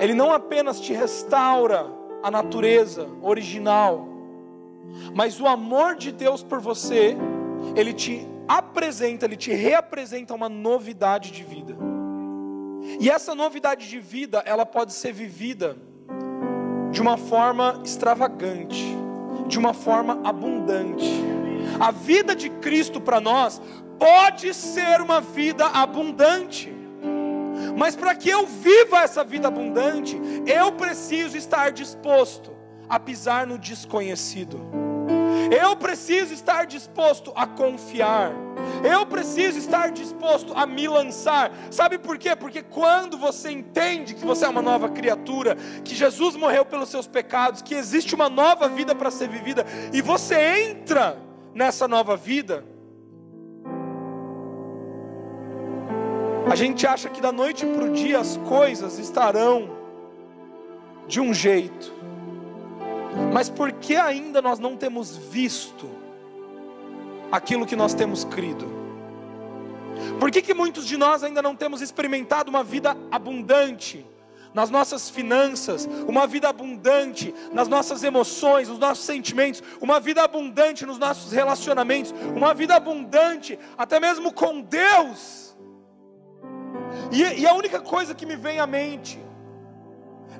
ele 0.00 0.12
não 0.14 0.32
apenas 0.32 0.80
te 0.80 0.92
restaura 0.92 1.86
a 2.22 2.30
natureza 2.30 3.06
original, 3.22 4.06
mas 5.14 5.40
o 5.40 5.46
amor 5.46 5.94
de 5.94 6.12
Deus 6.12 6.42
por 6.42 6.60
você, 6.60 7.16
ele 7.76 7.92
te 7.92 8.26
apresenta, 8.58 9.26
ele 9.26 9.36
te 9.36 9.52
reapresenta 9.52 10.34
uma 10.34 10.48
novidade 10.48 11.30
de 11.30 11.44
vida. 11.44 11.76
E 12.98 13.08
essa 13.08 13.32
novidade 13.32 13.88
de 13.88 14.00
vida, 14.00 14.42
ela 14.44 14.66
pode 14.66 14.92
ser 14.92 15.12
vivida 15.12 15.76
de 16.90 17.00
uma 17.00 17.16
forma 17.16 17.80
extravagante, 17.84 18.84
de 19.46 19.56
uma 19.56 19.72
forma 19.72 20.20
abundante. 20.24 21.08
A 21.78 21.92
vida 21.92 22.34
de 22.34 22.50
Cristo 22.50 23.00
para 23.00 23.20
nós 23.20 23.62
pode 24.00 24.52
ser 24.52 25.00
uma 25.00 25.20
vida 25.20 25.66
abundante. 25.66 26.74
Mas 27.78 27.94
para 27.94 28.16
que 28.16 28.28
eu 28.28 28.46
viva 28.46 28.98
essa 28.98 29.22
vida 29.22 29.46
abundante, 29.46 30.20
eu 30.44 30.72
preciso 30.72 31.36
estar 31.36 31.70
disposto 31.70 32.50
a 32.88 32.98
pisar 32.98 33.46
no 33.46 33.56
desconhecido. 33.56 34.89
Eu 35.50 35.74
preciso 35.74 36.32
estar 36.32 36.64
disposto 36.64 37.32
a 37.34 37.46
confiar. 37.46 38.32
Eu 38.88 39.04
preciso 39.04 39.58
estar 39.58 39.90
disposto 39.90 40.52
a 40.54 40.64
me 40.64 40.86
lançar. 40.86 41.50
Sabe 41.70 41.98
por 41.98 42.16
quê? 42.16 42.36
Porque 42.36 42.62
quando 42.62 43.18
você 43.18 43.50
entende 43.50 44.14
que 44.14 44.24
você 44.24 44.44
é 44.44 44.48
uma 44.48 44.62
nova 44.62 44.88
criatura, 44.88 45.56
que 45.84 45.94
Jesus 45.94 46.36
morreu 46.36 46.64
pelos 46.64 46.88
seus 46.88 47.06
pecados, 47.06 47.62
que 47.62 47.74
existe 47.74 48.14
uma 48.14 48.28
nova 48.28 48.68
vida 48.68 48.94
para 48.94 49.10
ser 49.10 49.28
vivida, 49.28 49.66
e 49.92 50.00
você 50.00 50.70
entra 50.70 51.18
nessa 51.52 51.88
nova 51.88 52.16
vida, 52.16 52.64
a 56.50 56.54
gente 56.54 56.86
acha 56.86 57.08
que 57.08 57.20
da 57.20 57.32
noite 57.32 57.66
para 57.66 57.84
o 57.84 57.92
dia 57.92 58.18
as 58.18 58.36
coisas 58.36 58.98
estarão 58.98 59.70
de 61.06 61.20
um 61.20 61.34
jeito, 61.34 61.92
mas 63.32 63.48
por 63.48 63.72
que 63.72 63.96
ainda 63.96 64.40
nós 64.40 64.58
não 64.58 64.76
temos 64.76 65.16
visto 65.16 65.88
aquilo 67.30 67.66
que 67.66 67.76
nós 67.76 67.94
temos 67.94 68.24
crido? 68.24 68.80
Por 70.18 70.30
que, 70.30 70.40
que 70.40 70.54
muitos 70.54 70.86
de 70.86 70.96
nós 70.96 71.22
ainda 71.22 71.42
não 71.42 71.54
temos 71.54 71.80
experimentado 71.80 72.50
uma 72.50 72.64
vida 72.64 72.96
abundante? 73.10 74.06
nas 74.52 74.68
nossas 74.68 75.08
finanças, 75.08 75.88
uma 76.08 76.26
vida 76.26 76.48
abundante 76.48 77.32
nas 77.52 77.68
nossas 77.68 78.02
emoções, 78.02 78.68
nos 78.68 78.80
nossos 78.80 79.04
sentimentos, 79.04 79.62
uma 79.80 80.00
vida 80.00 80.22
abundante 80.22 80.84
nos 80.84 80.98
nossos 80.98 81.32
relacionamentos, 81.32 82.12
uma 82.34 82.52
vida 82.52 82.74
abundante 82.74 83.56
até 83.78 84.00
mesmo 84.00 84.32
com 84.32 84.60
Deus. 84.60 85.56
E, 87.12 87.42
e 87.42 87.46
a 87.46 87.54
única 87.54 87.80
coisa 87.80 88.14
que 88.14 88.26
me 88.26 88.36
vem 88.36 88.58
à 88.58 88.66
mente 88.66 89.20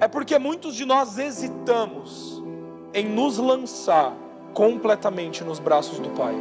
é 0.01 0.09
porque 0.09 0.39
muitos 0.39 0.75
de 0.75 0.85
nós 0.85 1.17
hesitamos 1.19 2.43
em 2.93 3.07
nos 3.07 3.39
lançar 3.39 4.15
completamente 4.53 5.45
nos 5.45 5.59
braços 5.59 5.99
do 5.99 6.11
Pai. 6.11 6.35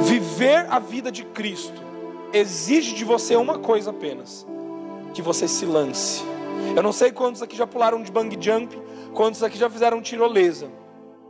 Viver 0.00 0.66
a 0.70 0.78
vida 0.78 1.10
de 1.10 1.24
Cristo 1.24 1.80
exige 2.32 2.94
de 2.94 3.04
você 3.04 3.36
uma 3.36 3.58
coisa 3.58 3.90
apenas: 3.90 4.46
que 5.12 5.22
você 5.22 5.48
se 5.48 5.66
lance. 5.66 6.22
Eu 6.76 6.82
não 6.82 6.92
sei 6.92 7.10
quantos 7.10 7.42
aqui 7.42 7.56
já 7.56 7.66
pularam 7.66 8.02
de 8.02 8.12
bang 8.12 8.36
jump, 8.40 8.80
quantos 9.14 9.42
aqui 9.42 9.58
já 9.58 9.68
fizeram 9.68 10.00
tirolesa, 10.00 10.68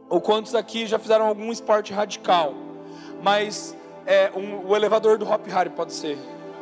ou 0.09 0.21
quantos 0.21 0.55
aqui 0.55 0.87
já 0.87 0.99
fizeram 0.99 1.27
algum 1.27 1.51
esporte 1.53 1.93
radical, 1.93 2.55
mas 3.23 3.77
é, 4.07 4.31
um, 4.35 4.69
o 4.69 4.77
elevador 4.77 5.19
do 5.19 5.29
Hop 5.29 5.47
Harry 5.49 5.71
pode 5.71 5.93
ser. 5.93 6.19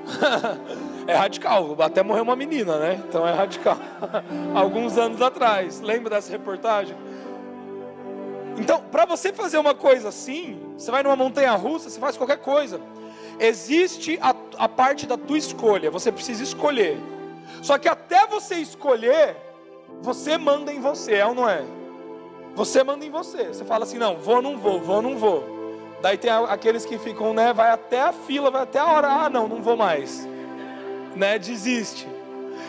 é 1.07 1.15
radical, 1.15 1.77
até 1.81 2.03
morreu 2.03 2.23
uma 2.23 2.37
menina, 2.37 2.79
né? 2.79 3.03
Então 3.09 3.27
é 3.27 3.33
radical. 3.33 3.77
Alguns 4.55 4.97
anos 4.97 5.21
atrás, 5.21 5.81
lembra 5.81 6.11
dessa 6.11 6.31
reportagem? 6.31 6.97
Então, 8.59 8.83
para 8.91 9.05
você 9.05 9.33
fazer 9.33 9.57
uma 9.59 9.75
coisa 9.75 10.09
assim, 10.09 10.59
você 10.77 10.91
vai 10.91 11.03
numa 11.03 11.17
montanha 11.17 11.53
russa, 11.53 11.89
você 11.89 12.01
faz 12.01 12.17
qualquer 12.17 12.39
coisa. 12.39 12.81
Existe 13.39 14.19
a, 14.21 14.35
a 14.59 14.69
parte 14.69 15.07
da 15.07 15.17
tua 15.17 15.39
escolha, 15.39 15.91
você 15.91 16.11
precisa 16.11 16.43
escolher. 16.43 16.99
Só 17.63 17.79
que 17.79 17.89
até 17.89 18.27
você 18.27 18.57
escolher, 18.57 19.37
você 20.03 20.37
manda 20.37 20.73
em 20.73 20.81
você, 20.81 21.15
é 21.15 21.27
ou 21.27 21.35
não 21.35 21.49
é? 21.49 21.63
Você 22.55 22.83
manda 22.83 23.05
em 23.05 23.11
você. 23.11 23.45
Você 23.45 23.65
fala 23.65 23.85
assim: 23.85 23.99
não, 23.99 24.17
vou, 24.17 24.43
não 24.43 24.59
vou, 24.59 24.81
vou, 24.81 25.01
não 25.01 25.17
vou. 25.17 25.59
Daí 26.03 26.19
tem 26.19 26.31
aqueles 26.31 26.85
que 26.85 26.99
ficam, 26.99 27.33
né? 27.33 27.53
Vai 27.53 27.71
até 27.71 28.01
a 28.01 28.13
fila, 28.13 28.51
vai 28.51 28.63
até 28.63 28.81
a 28.81 28.87
hora, 28.87 29.09
ah, 29.09 29.31
não, 29.31 29.47
não 29.47 29.63
vou 29.63 29.77
mais. 29.77 30.29
Né? 31.15 31.39
Desiste. 31.39 32.09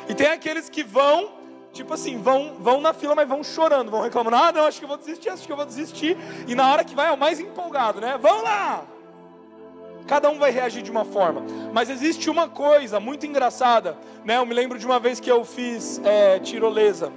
E 0.07 0.13
tem 0.13 0.27
aqueles 0.27 0.69
que 0.69 0.83
vão 0.83 1.38
tipo 1.71 1.93
assim, 1.93 2.17
vão, 2.17 2.55
vão 2.59 2.81
na 2.81 2.93
fila, 2.93 3.15
mas 3.15 3.27
vão 3.27 3.43
chorando, 3.43 3.91
vão 3.91 4.01
reclamando, 4.01 4.35
ah, 4.35 4.51
não, 4.51 4.65
acho 4.65 4.79
que 4.79 4.85
eu 4.85 4.89
vou 4.89 4.97
desistir, 4.97 5.29
acho 5.29 5.45
que 5.45 5.51
eu 5.51 5.57
vou 5.57 5.65
desistir. 5.65 6.17
E 6.47 6.55
na 6.55 6.71
hora 6.71 6.83
que 6.83 6.95
vai 6.95 7.07
é 7.07 7.11
o 7.11 7.17
mais 7.17 7.39
empolgado, 7.39 8.01
né? 8.01 8.17
Vamos 8.21 8.43
lá! 8.43 8.85
Cada 10.07 10.27
um 10.29 10.39
vai 10.39 10.49
reagir 10.49 10.81
de 10.81 10.89
uma 10.89 11.05
forma. 11.05 11.43
Mas 11.71 11.87
existe 11.87 12.29
uma 12.31 12.49
coisa 12.49 12.99
muito 12.99 13.27
engraçada, 13.27 13.95
né? 14.25 14.37
Eu 14.37 14.45
me 14.45 14.55
lembro 14.55 14.79
de 14.79 14.85
uma 14.85 14.99
vez 14.99 15.19
que 15.19 15.31
eu 15.31 15.45
fiz 15.45 16.01
é, 16.03 16.39
tirolesa. 16.39 17.11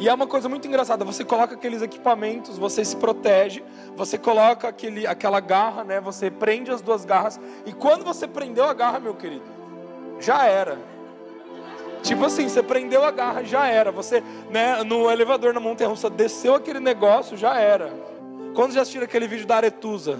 E 0.00 0.08
é 0.08 0.12
uma 0.12 0.26
coisa 0.26 0.48
muito 0.48 0.66
engraçada. 0.66 1.04
Você 1.04 1.24
coloca 1.24 1.54
aqueles 1.54 1.80
equipamentos, 1.80 2.58
você 2.58 2.84
se 2.84 2.96
protege, 2.96 3.62
você 3.94 4.18
coloca 4.18 4.66
aquele, 4.66 5.06
aquela 5.06 5.38
garra, 5.38 5.84
né? 5.84 6.00
Você 6.00 6.28
prende 6.28 6.72
as 6.72 6.80
duas 6.80 7.04
garras. 7.04 7.38
E 7.64 7.72
quando 7.72 8.04
você 8.04 8.26
prendeu 8.26 8.64
a 8.64 8.74
garra, 8.74 8.98
meu 8.98 9.14
querido, 9.14 9.44
já 10.18 10.46
era 10.46 10.76
Tipo 12.02 12.24
assim, 12.24 12.48
você 12.48 12.62
prendeu 12.62 13.04
a 13.04 13.10
garra, 13.10 13.44
já 13.44 13.66
era. 13.66 13.92
Você, 13.92 14.22
né, 14.50 14.82
no 14.82 15.10
elevador 15.10 15.52
na 15.52 15.60
montanha 15.60 15.90
russa, 15.90 16.08
desceu 16.08 16.54
aquele 16.54 16.80
negócio, 16.80 17.36
já 17.36 17.58
era. 17.58 17.92
Quando 18.54 18.72
já 18.72 18.82
assistiram 18.82 19.04
aquele 19.04 19.28
vídeo 19.28 19.46
da 19.46 19.56
Aretusa? 19.56 20.18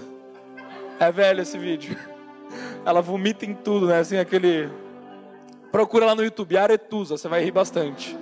É 0.99 1.11
velho 1.11 1.41
esse 1.41 1.57
vídeo. 1.57 1.97
Ela 2.85 3.01
vomita 3.01 3.45
em 3.45 3.53
tudo, 3.53 3.87
né? 3.87 3.99
Assim, 3.99 4.17
aquele. 4.17 4.69
Procura 5.71 6.05
lá 6.05 6.15
no 6.15 6.23
YouTube, 6.23 6.57
Aretusa, 6.57 7.17
você 7.17 7.27
vai 7.27 7.43
rir 7.43 7.51
bastante. 7.51 8.17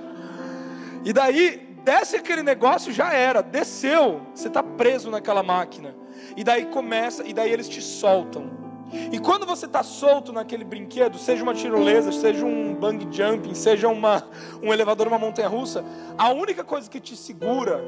E 1.04 1.12
daí, 1.12 1.76
desce 1.84 2.16
aquele 2.16 2.44
negócio, 2.44 2.92
já 2.92 3.14
era. 3.14 3.42
Desceu, 3.42 4.22
você 4.34 4.48
está 4.48 4.62
preso 4.62 5.10
naquela 5.10 5.44
máquina. 5.44 5.96
E 6.38 6.44
daí 6.44 6.66
começa, 6.66 7.26
e 7.26 7.34
daí 7.34 7.52
eles 7.52 7.68
te 7.68 7.82
soltam. 7.82 8.69
E 9.12 9.20
quando 9.20 9.46
você 9.46 9.66
está 9.66 9.84
solto 9.84 10.34
naquele 10.34 10.64
brinquedo, 10.64 11.18
seja 11.18 11.44
uma 11.44 11.54
tirolesa, 11.54 12.12
seja 12.12 12.46
um 12.46 12.74
bang 12.74 13.08
jumping, 13.12 13.54
seja 13.54 13.88
uma, 13.88 14.24
um 14.62 14.74
elevador, 14.74 15.08
uma 15.08 15.20
montanha 15.20 15.48
russa, 15.48 15.84
a 16.18 16.30
única 16.32 16.64
coisa 16.64 16.90
que 16.90 17.00
te 17.00 17.16
segura 17.16 17.84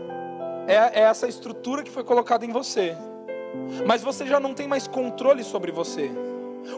é, 0.68 1.00
é 1.00 1.04
essa 1.04 1.28
estrutura 1.28 1.84
que 1.84 1.92
foi 1.92 2.04
colocada 2.04 2.46
em 2.46 2.52
você. 2.52 2.96
Mas 3.86 4.02
você 4.02 4.26
já 4.26 4.40
não 4.40 4.54
tem 4.54 4.68
mais 4.68 4.88
controle 4.88 5.44
sobre 5.44 5.72
você. 5.72 6.12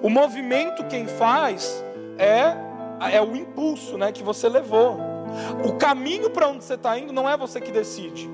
O 0.02 0.10
movimento 0.10 0.86
quem 0.86 1.08
faz 1.08 1.84
é, 2.18 2.56
é 3.16 3.22
o 3.22 3.36
impulso 3.36 3.98
né, 3.98 4.12
que 4.12 4.24
você 4.24 4.48
levou. 4.48 4.98
O 5.66 5.74
caminho 5.74 6.30
para 6.30 6.48
onde 6.48 6.64
você 6.64 6.76
está 6.76 6.98
indo 6.98 7.12
não 7.12 7.30
é 7.30 7.36
você 7.36 7.60
que 7.60 7.72
decide. 7.72 8.30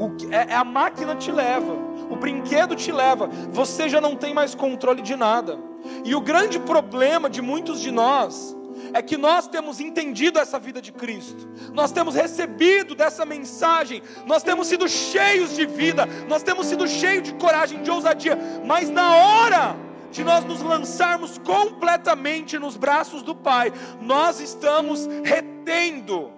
O, 0.00 0.16
é, 0.32 0.52
é, 0.52 0.56
a 0.56 0.64
máquina 0.64 1.14
te 1.14 1.30
leva, 1.30 1.74
o 2.08 2.16
brinquedo 2.16 2.74
te 2.74 2.90
leva, 2.90 3.28
você 3.52 3.86
já 3.86 4.00
não 4.00 4.16
tem 4.16 4.32
mais 4.32 4.54
controle 4.54 5.02
de 5.02 5.14
nada. 5.14 5.58
E 6.06 6.14
o 6.14 6.22
grande 6.22 6.58
problema 6.58 7.28
de 7.28 7.42
muitos 7.42 7.82
de 7.82 7.90
nós 7.90 8.56
é 8.94 9.02
que 9.02 9.18
nós 9.18 9.46
temos 9.46 9.78
entendido 9.78 10.38
essa 10.38 10.58
vida 10.58 10.80
de 10.80 10.90
Cristo, 10.90 11.46
nós 11.74 11.92
temos 11.92 12.14
recebido 12.14 12.94
dessa 12.94 13.26
mensagem, 13.26 14.02
nós 14.24 14.42
temos 14.42 14.68
sido 14.68 14.88
cheios 14.88 15.54
de 15.54 15.66
vida, 15.66 16.06
nós 16.26 16.42
temos 16.42 16.66
sido 16.66 16.88
cheios 16.88 17.24
de 17.24 17.34
coragem, 17.34 17.82
de 17.82 17.90
ousadia, 17.90 18.38
mas 18.64 18.88
na 18.88 19.14
hora 19.14 19.76
de 20.10 20.24
nós 20.24 20.46
nos 20.46 20.62
lançarmos 20.62 21.36
completamente 21.36 22.58
nos 22.58 22.74
braços 22.74 23.22
do 23.22 23.34
Pai, 23.34 23.70
nós 24.00 24.40
estamos 24.40 25.06
retendo, 25.22 26.32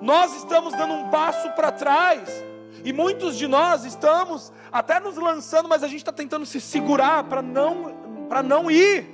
nós 0.00 0.34
estamos 0.36 0.72
dando 0.72 0.94
um 0.94 1.10
passo 1.10 1.50
para 1.50 1.70
trás. 1.70 2.47
E 2.84 2.92
muitos 2.92 3.36
de 3.36 3.46
nós 3.46 3.84
estamos 3.84 4.52
até 4.70 5.00
nos 5.00 5.16
lançando, 5.16 5.68
mas 5.68 5.82
a 5.82 5.88
gente 5.88 5.98
está 5.98 6.12
tentando 6.12 6.46
se 6.46 6.60
segurar 6.60 7.24
para 7.24 7.42
não, 7.42 8.26
para 8.28 8.42
não 8.42 8.70
ir. 8.70 9.06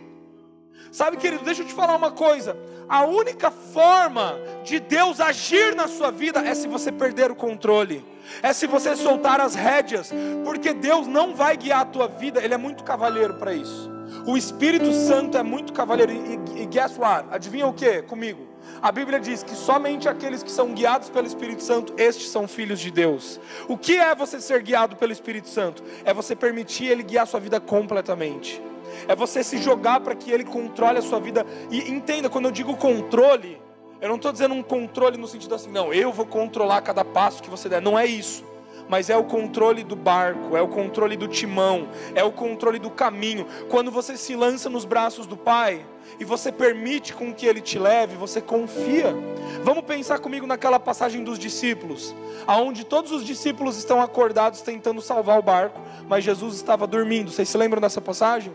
Sabe, 0.90 1.16
querido, 1.16 1.44
deixa 1.44 1.62
eu 1.62 1.66
te 1.66 1.74
falar 1.74 1.96
uma 1.96 2.12
coisa. 2.12 2.56
A 2.88 3.04
única 3.04 3.50
forma 3.50 4.36
de 4.62 4.78
Deus 4.78 5.20
agir 5.20 5.74
na 5.74 5.88
sua 5.88 6.10
vida 6.10 6.40
é 6.40 6.54
se 6.54 6.68
você 6.68 6.92
perder 6.92 7.30
o 7.30 7.34
controle, 7.34 8.04
é 8.42 8.52
se 8.52 8.66
você 8.66 8.94
soltar 8.94 9.40
as 9.40 9.54
rédeas, 9.54 10.12
porque 10.44 10.72
Deus 10.72 11.06
não 11.06 11.34
vai 11.34 11.56
guiar 11.56 11.80
a 11.80 11.84
tua 11.84 12.06
vida, 12.06 12.42
Ele 12.42 12.54
é 12.54 12.58
muito 12.58 12.84
cavalheiro 12.84 13.34
para 13.34 13.54
isso. 13.54 13.93
O 14.26 14.38
Espírito 14.38 14.90
Santo 14.90 15.36
é 15.36 15.42
muito 15.42 15.74
cavaleiro. 15.74 16.10
E, 16.10 16.62
e 16.62 16.66
guess 16.66 16.98
what? 16.98 17.26
Adivinha 17.30 17.66
o 17.66 17.74
que 17.74 18.00
comigo? 18.02 18.40
A 18.80 18.90
Bíblia 18.90 19.20
diz 19.20 19.42
que 19.42 19.54
somente 19.54 20.08
aqueles 20.08 20.42
que 20.42 20.50
são 20.50 20.72
guiados 20.72 21.10
pelo 21.10 21.26
Espírito 21.26 21.62
Santo, 21.62 21.92
estes 21.98 22.30
são 22.30 22.48
filhos 22.48 22.80
de 22.80 22.90
Deus. 22.90 23.38
O 23.68 23.76
que 23.76 23.98
é 23.98 24.14
você 24.14 24.40
ser 24.40 24.62
guiado 24.62 24.96
pelo 24.96 25.12
Espírito 25.12 25.48
Santo? 25.48 25.82
É 26.06 26.14
você 26.14 26.34
permitir 26.34 26.86
Ele 26.86 27.02
guiar 27.02 27.24
a 27.24 27.26
sua 27.26 27.38
vida 27.38 27.60
completamente. 27.60 28.62
É 29.06 29.14
você 29.14 29.44
se 29.44 29.58
jogar 29.58 30.00
para 30.00 30.14
que 30.14 30.30
Ele 30.30 30.44
controle 30.44 30.98
a 30.98 31.02
sua 31.02 31.20
vida. 31.20 31.44
E 31.70 31.90
entenda, 31.90 32.30
quando 32.30 32.46
eu 32.46 32.50
digo 32.50 32.74
controle, 32.78 33.60
eu 34.00 34.08
não 34.08 34.16
estou 34.16 34.32
dizendo 34.32 34.54
um 34.54 34.62
controle 34.62 35.18
no 35.18 35.28
sentido 35.28 35.54
assim, 35.54 35.70
não, 35.70 35.92
eu 35.92 36.10
vou 36.10 36.24
controlar 36.24 36.80
cada 36.80 37.04
passo 37.04 37.42
que 37.42 37.50
você 37.50 37.68
der. 37.68 37.82
Não 37.82 37.98
é 37.98 38.06
isso 38.06 38.53
mas 38.88 39.10
é 39.10 39.16
o 39.16 39.24
controle 39.24 39.82
do 39.82 39.96
barco, 39.96 40.56
é 40.56 40.62
o 40.62 40.68
controle 40.68 41.16
do 41.16 41.28
timão, 41.28 41.88
é 42.14 42.22
o 42.22 42.32
controle 42.32 42.78
do 42.78 42.90
caminho. 42.90 43.46
Quando 43.68 43.90
você 43.90 44.16
se 44.16 44.36
lança 44.36 44.68
nos 44.68 44.84
braços 44.84 45.26
do 45.26 45.36
Pai 45.36 45.84
e 46.18 46.24
você 46.24 46.52
permite 46.52 47.14
com 47.14 47.32
que 47.32 47.46
Ele 47.46 47.60
te 47.60 47.78
leve, 47.78 48.16
você 48.16 48.40
confia. 48.40 49.14
Vamos 49.62 49.84
pensar 49.84 50.18
comigo 50.18 50.46
naquela 50.46 50.78
passagem 50.78 51.24
dos 51.24 51.38
discípulos, 51.38 52.14
aonde 52.46 52.84
todos 52.84 53.10
os 53.10 53.24
discípulos 53.24 53.76
estão 53.76 54.02
acordados 54.02 54.60
tentando 54.60 55.00
salvar 55.00 55.38
o 55.38 55.42
barco, 55.42 55.80
mas 56.08 56.24
Jesus 56.24 56.56
estava 56.56 56.86
dormindo. 56.86 57.30
Vocês 57.30 57.48
se 57.48 57.56
lembram 57.56 57.80
dessa 57.80 58.00
passagem? 58.00 58.52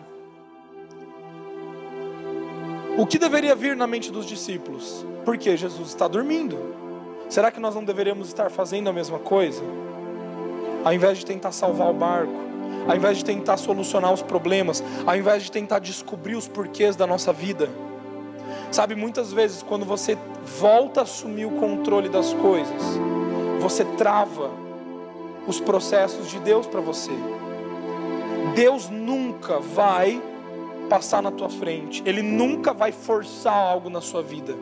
O 2.98 3.08
que 3.08 3.18
deveria 3.18 3.56
vir 3.56 3.76
na 3.78 3.88
mente 3.88 4.12
dos 4.12 4.26
discípulos? 4.26 5.06
Porque 5.24 5.56
Jesus 5.56 5.90
está 5.90 6.08
dormindo. 6.08 6.58
Será 7.30 7.50
que 7.52 7.60
nós 7.60 7.74
não 7.74 7.84
deveríamos 7.84 8.28
estar 8.28 8.50
fazendo 8.50 8.90
a 8.90 8.94
mesma 8.94 9.20
coisa? 9.20 9.64
Ao 10.84 10.94
invés 10.94 11.18
de 11.18 11.26
tentar 11.26 11.52
salvar 11.52 11.90
o 11.90 11.94
barco, 11.94 12.34
ao 12.88 12.96
invés 12.96 13.18
de 13.18 13.26
tentar 13.26 13.58
solucionar 13.58 14.14
os 14.14 14.22
problemas, 14.22 14.84
ao 15.06 15.16
invés 15.16 15.44
de 15.44 15.52
tentar 15.52 15.80
descobrir 15.80 16.36
os 16.36 16.48
porquês 16.48 16.96
da 16.96 17.06
nossa 17.06 17.32
vida. 17.32 17.70
Sabe, 18.72 18.96
muitas 18.96 19.34
vezes 19.34 19.64
quando 19.64 19.86
você 19.86 20.18
volta 20.60 21.02
a 21.02 21.04
assumir 21.04 21.46
o 21.46 21.52
controle 21.52 22.10
das 22.10 22.34
coisas, 22.34 22.82
você 23.60 23.84
trava 23.84 24.52
os 25.48 25.60
processos 25.60 26.30
de 26.30 26.40
Deus 26.40 26.68
para 26.68 26.80
você. 26.80 27.12
Deus 28.56 28.90
nunca 28.90 29.60
vai 29.60 30.22
passar 30.90 31.22
na 31.22 31.32
tua 31.32 31.50
frente, 31.50 32.02
Ele 32.06 32.22
nunca 32.22 32.74
vai 32.74 32.92
forçar 32.92 33.54
algo 33.54 33.90
na 33.90 34.02
sua 34.02 34.22
vida. 34.22 34.56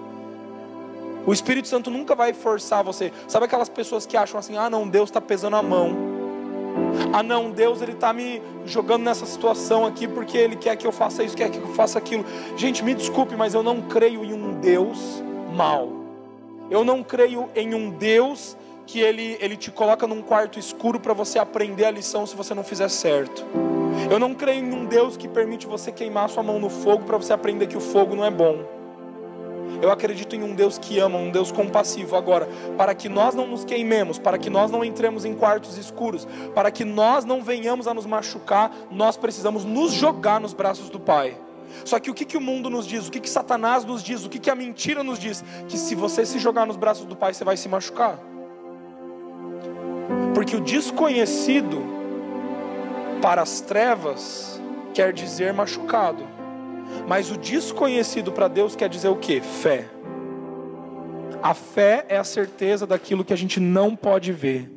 O 1.26 1.34
Espírito 1.34 1.68
Santo 1.68 1.92
nunca 1.92 2.16
vai 2.16 2.34
forçar 2.34 2.82
você. 2.82 3.12
Sabe 3.28 3.46
aquelas 3.46 3.68
pessoas 3.68 4.06
que 4.06 4.16
acham 4.16 4.40
assim: 4.40 4.56
ah, 4.58 4.70
não, 4.70 4.88
Deus 4.88 5.10
está 5.10 5.20
pesando 5.20 5.58
a 5.58 5.62
mão. 5.62 6.07
Ah, 7.14 7.24
não, 7.24 7.52
Deus 7.52 7.82
ele 7.82 7.94
está 7.94 8.12
me 8.12 8.42
jogando 8.66 9.04
nessa 9.04 9.26
situação 9.26 9.86
aqui 9.86 10.08
porque 10.08 10.38
Ele 10.38 10.56
quer 10.56 10.76
que 10.76 10.86
eu 10.86 10.92
faça 10.92 11.24
isso, 11.24 11.36
quer 11.36 11.50
que 11.50 11.58
eu 11.58 11.74
faça 11.74 11.98
aquilo. 11.98 12.26
Gente, 12.56 12.84
me 12.84 12.94
desculpe, 12.94 13.36
mas 13.36 13.54
eu 13.54 13.64
não 13.64 13.82
creio 13.82 14.24
em 14.24 14.34
um 14.34 14.60
Deus 14.60 15.24
mau. 15.56 15.92
Eu 16.70 16.84
não 16.84 17.02
creio 17.02 17.50
em 17.56 17.74
um 17.74 17.90
Deus 17.90 18.58
que 18.86 19.00
ele, 19.00 19.38
ele 19.40 19.58
te 19.58 19.72
coloca 19.72 20.08
num 20.08 20.22
quarto 20.22 20.60
escuro 20.60 21.00
para 21.00 21.14
você 21.14 21.40
aprender 21.40 21.86
a 21.86 21.92
lição 21.92 22.26
se 22.26 22.36
você 22.36 22.54
não 22.54 22.64
fizer 22.64 22.90
certo. 22.90 23.46
Eu 24.10 24.20
não 24.20 24.34
creio 24.34 24.64
em 24.64 24.74
um 24.74 24.86
Deus 24.86 25.18
que 25.18 25.28
permite 25.28 25.66
você 25.66 25.92
queimar 25.92 26.30
sua 26.30 26.44
mão 26.44 26.60
no 26.60 26.70
fogo 26.70 27.04
para 27.04 27.18
você 27.18 27.34
aprender 27.34 27.68
que 27.68 27.78
o 27.78 27.82
fogo 27.82 28.16
não 28.16 28.24
é 28.24 28.32
bom. 28.32 28.77
Eu 29.82 29.92
acredito 29.92 30.36
em 30.36 30.44
um 30.44 30.56
Deus 30.56 30.78
que 30.78 31.00
ama, 31.00 31.18
um 31.18 31.30
Deus 31.30 31.52
compassivo. 31.52 32.16
Agora, 32.16 32.48
para 32.78 32.96
que 32.96 33.08
nós 33.08 33.36
não 33.36 33.48
nos 33.48 33.64
queimemos, 33.64 34.18
para 34.18 34.38
que 34.38 34.50
nós 34.50 34.72
não 34.72 34.84
entremos 34.84 35.26
em 35.26 35.34
quartos 35.34 35.78
escuros, 35.78 36.28
para 36.56 36.72
que 36.72 36.84
nós 36.84 37.26
não 37.26 37.44
venhamos 37.44 37.88
a 37.88 37.94
nos 37.94 38.06
machucar, 38.06 38.72
nós 38.90 39.18
precisamos 39.18 39.64
nos 39.64 39.92
jogar 39.92 40.40
nos 40.40 40.54
braços 40.54 40.90
do 40.90 41.00
Pai. 41.00 41.38
Só 41.86 42.00
que 42.00 42.10
o 42.10 42.14
que, 42.14 42.26
que 42.26 42.38
o 42.38 42.42
mundo 42.42 42.70
nos 42.70 42.88
diz, 42.88 43.08
o 43.08 43.12
que, 43.12 43.20
que 43.20 43.30
Satanás 43.30 43.86
nos 43.86 44.04
diz, 44.04 44.26
o 44.26 44.30
que, 44.30 44.40
que 44.40 44.50
a 44.50 44.56
mentira 44.56 45.04
nos 45.04 45.20
diz? 45.20 45.44
Que 45.68 45.78
se 45.78 45.96
você 45.96 46.26
se 46.26 46.40
jogar 46.40 46.66
nos 46.66 46.78
braços 46.78 47.06
do 47.06 47.16
Pai, 47.16 47.34
você 47.34 47.44
vai 47.44 47.58
se 47.58 47.70
machucar. 47.70 48.20
Porque 50.34 50.56
o 50.56 50.62
desconhecido 50.62 51.84
para 53.22 53.42
as 53.42 53.62
trevas 53.62 54.62
quer 54.94 55.14
dizer 55.14 55.54
machucado. 55.54 56.37
Mas 57.08 57.32
o 57.32 57.38
desconhecido 57.38 58.32
para 58.32 58.48
Deus 58.48 58.76
quer 58.76 58.90
dizer 58.90 59.10
o 59.10 59.16
que? 59.16 59.42
Fé. 59.42 59.86
A 61.42 61.54
fé 61.54 62.06
é 62.10 62.18
a 62.18 62.24
certeza 62.24 62.88
daquilo 62.88 63.24
que 63.24 63.34
a 63.34 63.38
gente 63.38 63.60
não 63.60 63.96
pode 63.96 64.32
ver, 64.32 64.70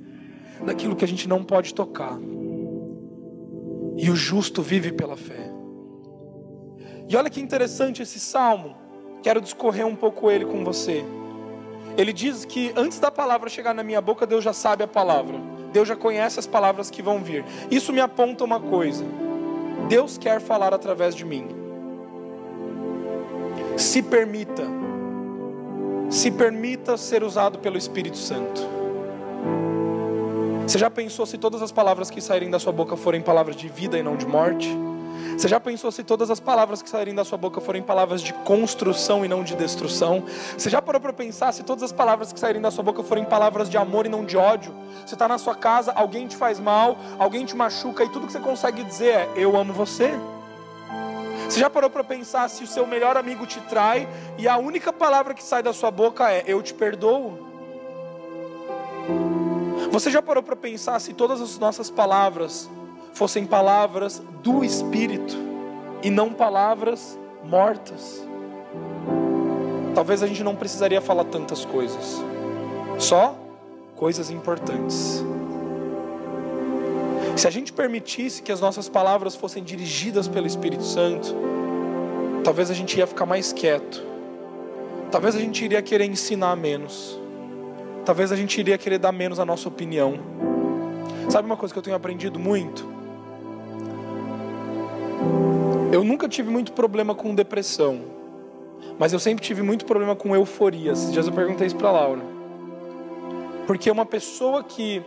daquilo 0.64 0.94
que 0.94 1.04
a 1.04 1.08
gente 1.08 1.28
não 1.28 1.42
pode 1.42 1.74
tocar. 1.74 2.18
E 3.96 4.10
o 4.10 4.16
justo 4.16 4.62
vive 4.62 4.92
pela 4.92 5.16
fé. 5.16 5.50
E 7.08 7.16
olha 7.16 7.30
que 7.30 7.40
interessante 7.40 8.02
esse 8.02 8.20
salmo. 8.20 8.76
Quero 9.22 9.40
discorrer 9.40 9.86
um 9.86 9.96
pouco 9.96 10.30
ele 10.30 10.44
com 10.44 10.64
você. 10.64 11.04
Ele 11.98 12.12
diz 12.12 12.44
que 12.44 12.72
antes 12.76 13.00
da 13.00 13.10
palavra 13.10 13.50
chegar 13.50 13.74
na 13.74 13.82
minha 13.82 14.00
boca, 14.00 14.26
Deus 14.26 14.44
já 14.44 14.52
sabe 14.52 14.84
a 14.84 14.88
palavra. 14.88 15.38
Deus 15.72 15.88
já 15.88 15.96
conhece 15.96 16.38
as 16.38 16.46
palavras 16.46 16.90
que 16.90 17.02
vão 17.02 17.22
vir. 17.22 17.44
Isso 17.70 17.92
me 17.92 18.00
aponta 18.00 18.44
uma 18.44 18.60
coisa. 18.60 19.04
Deus 19.88 20.16
quer 20.16 20.40
falar 20.40 20.72
através 20.72 21.14
de 21.14 21.24
mim. 21.24 21.59
Se 23.80 24.02
permita, 24.02 24.62
se 26.10 26.30
permita 26.30 26.98
ser 26.98 27.24
usado 27.24 27.60
pelo 27.60 27.78
Espírito 27.78 28.18
Santo. 28.18 28.60
Você 30.66 30.78
já 30.78 30.90
pensou 30.90 31.24
se 31.24 31.38
todas 31.38 31.62
as 31.62 31.72
palavras 31.72 32.10
que 32.10 32.20
saírem 32.20 32.50
da 32.50 32.58
sua 32.58 32.72
boca 32.72 32.94
forem 32.94 33.22
palavras 33.22 33.56
de 33.56 33.70
vida 33.70 33.98
e 33.98 34.02
não 34.02 34.16
de 34.16 34.26
morte? 34.26 34.68
Você 35.34 35.48
já 35.48 35.58
pensou 35.58 35.90
se 35.90 36.04
todas 36.04 36.30
as 36.30 36.38
palavras 36.38 36.82
que 36.82 36.90
saírem 36.90 37.14
da 37.14 37.24
sua 37.24 37.38
boca 37.38 37.58
forem 37.58 37.82
palavras 37.82 38.20
de 38.20 38.34
construção 38.34 39.24
e 39.24 39.28
não 39.28 39.42
de 39.42 39.56
destruição? 39.56 40.24
Você 40.58 40.68
já 40.68 40.82
parou 40.82 41.00
para 41.00 41.14
pensar 41.14 41.50
se 41.50 41.62
todas 41.62 41.82
as 41.82 41.90
palavras 41.90 42.34
que 42.34 42.38
saírem 42.38 42.60
da 42.60 42.70
sua 42.70 42.84
boca 42.84 43.02
forem 43.02 43.24
palavras 43.24 43.70
de 43.70 43.78
amor 43.78 44.04
e 44.04 44.10
não 44.10 44.26
de 44.26 44.36
ódio? 44.36 44.74
Você 45.06 45.14
está 45.14 45.26
na 45.26 45.38
sua 45.38 45.54
casa, 45.54 45.90
alguém 45.92 46.26
te 46.26 46.36
faz 46.36 46.60
mal, 46.60 46.98
alguém 47.18 47.46
te 47.46 47.56
machuca 47.56 48.04
e 48.04 48.10
tudo 48.10 48.26
que 48.26 48.32
você 48.32 48.40
consegue 48.40 48.84
dizer 48.84 49.14
é: 49.14 49.28
Eu 49.36 49.56
amo 49.56 49.72
você. 49.72 50.12
Você 51.50 51.58
já 51.58 51.68
parou 51.68 51.90
para 51.90 52.04
pensar 52.04 52.48
se 52.48 52.62
o 52.62 52.66
seu 52.66 52.86
melhor 52.86 53.16
amigo 53.16 53.44
te 53.44 53.60
trai 53.62 54.08
e 54.38 54.46
a 54.46 54.56
única 54.56 54.92
palavra 54.92 55.34
que 55.34 55.42
sai 55.42 55.64
da 55.64 55.72
sua 55.72 55.90
boca 55.90 56.30
é 56.30 56.44
eu 56.46 56.62
te 56.62 56.72
perdoo? 56.72 57.36
Você 59.90 60.12
já 60.12 60.22
parou 60.22 60.44
para 60.44 60.54
pensar 60.54 61.00
se 61.00 61.12
todas 61.12 61.40
as 61.40 61.58
nossas 61.58 61.90
palavras 61.90 62.70
fossem 63.14 63.44
palavras 63.44 64.22
do 64.44 64.62
Espírito 64.62 65.36
e 66.04 66.08
não 66.08 66.32
palavras 66.32 67.18
mortas? 67.42 68.24
Talvez 69.92 70.22
a 70.22 70.28
gente 70.28 70.44
não 70.44 70.54
precisaria 70.54 71.00
falar 71.00 71.24
tantas 71.24 71.64
coisas, 71.64 72.22
só 72.96 73.34
coisas 73.96 74.30
importantes. 74.30 75.20
Se 77.40 77.48
a 77.48 77.50
gente 77.50 77.72
permitisse 77.72 78.42
que 78.42 78.52
as 78.52 78.60
nossas 78.60 78.86
palavras 78.86 79.34
fossem 79.34 79.64
dirigidas 79.64 80.28
pelo 80.28 80.46
Espírito 80.46 80.82
Santo, 80.82 81.34
talvez 82.44 82.70
a 82.70 82.74
gente 82.74 82.98
ia 82.98 83.06
ficar 83.06 83.24
mais 83.24 83.50
quieto. 83.50 84.04
Talvez 85.10 85.34
a 85.34 85.38
gente 85.38 85.64
iria 85.64 85.80
querer 85.80 86.04
ensinar 86.04 86.54
menos. 86.54 87.18
Talvez 88.04 88.30
a 88.30 88.36
gente 88.36 88.60
iria 88.60 88.76
querer 88.76 88.98
dar 88.98 89.10
menos 89.10 89.40
a 89.40 89.46
nossa 89.46 89.70
opinião. 89.70 90.20
Sabe 91.30 91.46
uma 91.46 91.56
coisa 91.56 91.72
que 91.72 91.78
eu 91.78 91.82
tenho 91.82 91.96
aprendido 91.96 92.38
muito? 92.38 92.86
Eu 95.90 96.04
nunca 96.04 96.28
tive 96.28 96.50
muito 96.50 96.74
problema 96.74 97.14
com 97.14 97.34
depressão, 97.34 98.02
mas 98.98 99.14
eu 99.14 99.18
sempre 99.18 99.42
tive 99.42 99.62
muito 99.62 99.86
problema 99.86 100.14
com 100.14 100.36
euforia. 100.36 100.92
Esses 100.92 101.10
dias 101.10 101.26
eu 101.26 101.32
perguntei 101.32 101.68
isso 101.68 101.76
para 101.76 101.90
Laura. 101.90 102.20
Porque 103.66 103.90
uma 103.90 104.04
pessoa 104.04 104.62
que 104.62 105.02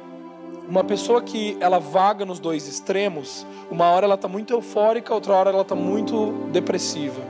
uma 0.74 0.84
pessoa 0.84 1.22
que 1.22 1.56
ela 1.60 1.78
vaga 1.78 2.26
nos 2.26 2.40
dois 2.40 2.68
extremos, 2.68 3.46
uma 3.70 3.92
hora 3.92 4.08
ela 4.08 4.16
está 4.16 4.28
muito 4.28 4.52
eufórica, 4.52 5.14
outra 5.14 5.32
hora 5.32 5.52
ela 5.52 5.62
está 5.62 5.76
muito 5.76 6.32
depressiva. 6.52 7.22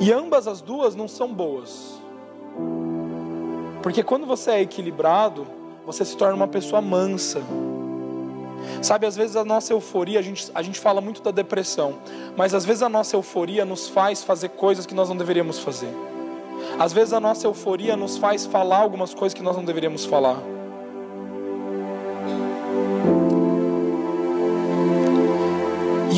E 0.00 0.10
ambas 0.10 0.48
as 0.48 0.62
duas 0.62 0.94
não 0.94 1.06
são 1.06 1.30
boas. 1.30 2.00
Porque 3.82 4.02
quando 4.02 4.24
você 4.24 4.52
é 4.52 4.62
equilibrado, 4.62 5.46
você 5.84 6.06
se 6.06 6.16
torna 6.16 6.36
uma 6.36 6.48
pessoa 6.48 6.80
mansa. 6.80 7.42
Sabe, 8.80 9.04
às 9.06 9.14
vezes 9.14 9.36
a 9.36 9.44
nossa 9.44 9.74
euforia, 9.74 10.18
a 10.18 10.22
gente, 10.22 10.50
a 10.54 10.62
gente 10.62 10.80
fala 10.80 11.02
muito 11.02 11.20
da 11.20 11.30
depressão, 11.30 11.98
mas 12.34 12.54
às 12.54 12.64
vezes 12.64 12.82
a 12.82 12.88
nossa 12.88 13.14
euforia 13.14 13.66
nos 13.66 13.90
faz 13.90 14.24
fazer 14.24 14.48
coisas 14.48 14.86
que 14.86 14.94
nós 14.94 15.10
não 15.10 15.18
deveríamos 15.18 15.58
fazer. 15.58 15.94
Às 16.78 16.94
vezes 16.94 17.12
a 17.12 17.20
nossa 17.20 17.46
euforia 17.46 17.94
nos 17.94 18.16
faz 18.16 18.46
falar 18.46 18.78
algumas 18.78 19.12
coisas 19.12 19.34
que 19.34 19.42
nós 19.42 19.54
não 19.54 19.66
deveríamos 19.66 20.06
falar. 20.06 20.38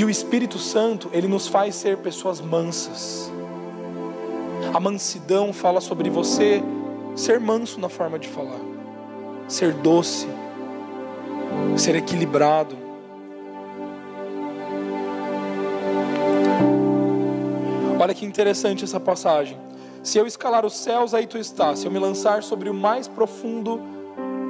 E 0.01 0.05
o 0.05 0.09
Espírito 0.09 0.59
Santo, 0.59 1.11
ele 1.13 1.29
nos 1.29 1.47
faz 1.47 1.75
ser 1.75 1.99
pessoas 1.99 2.41
mansas. 2.41 3.31
A 4.73 4.81
mansidão 4.81 5.53
fala 5.53 5.79
sobre 5.79 6.09
você 6.09 6.63
ser 7.15 7.39
manso 7.39 7.79
na 7.79 7.91
forma 7.91 8.19
de 8.19 8.27
falar, 8.27 8.61
ser 9.47 9.75
doce, 9.75 10.27
ser 11.77 11.97
equilibrado. 11.97 12.79
Olha 18.01 18.15
que 18.15 18.25
interessante 18.25 18.85
essa 18.85 18.99
passagem. 18.99 19.59
Se 20.03 20.17
eu 20.17 20.27
escalar 20.27 20.65
os 20.65 20.79
céus, 20.79 21.13
aí 21.13 21.27
tu 21.27 21.37
estás. 21.37 21.81
Se 21.81 21.87
eu 21.87 21.93
me 21.93 21.99
lançar 21.99 22.43
sobre 22.43 22.71
o 22.71 22.75
mais 22.75 23.07
profundo 23.07 23.79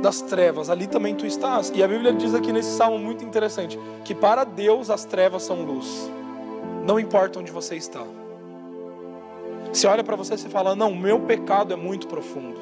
das 0.01 0.21
trevas, 0.23 0.71
ali 0.71 0.87
também 0.87 1.15
tu 1.15 1.27
estás. 1.27 1.71
E 1.75 1.83
a 1.83 1.89
Bíblia 1.89 2.13
diz 2.13 2.35
aqui 2.35 2.53
nesse 2.53 2.77
salmo 2.77 2.99
muito 2.99 3.25
interessante 3.25 3.79
que 4.05 4.15
para 4.15 4.45
Deus 4.45 4.91
as 4.91 5.05
trevas 5.05 5.43
são 5.43 5.63
luz. 5.63 6.11
Não 6.85 6.99
importa 6.99 7.39
onde 7.39 7.53
você 7.53 7.77
está. 7.77 8.03
Você 9.73 9.87
olha 9.87 10.03
para 10.03 10.17
você 10.17 10.35
e 10.35 10.39
fala: 10.39 10.75
"Não, 10.75 10.95
meu 10.95 11.21
pecado 11.21 11.73
é 11.73 11.77
muito 11.77 12.07
profundo. 12.09 12.59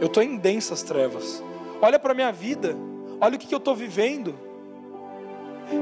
Eu 0.00 0.06
estou 0.06 0.22
em 0.22 0.36
densas 0.36 0.82
trevas. 0.82 1.42
Olha 1.80 1.98
para 1.98 2.14
minha 2.14 2.30
vida. 2.30 2.76
Olha 3.20 3.36
o 3.36 3.38
que, 3.38 3.46
que 3.46 3.54
eu 3.54 3.58
estou 3.58 3.74
vivendo. 3.74 4.34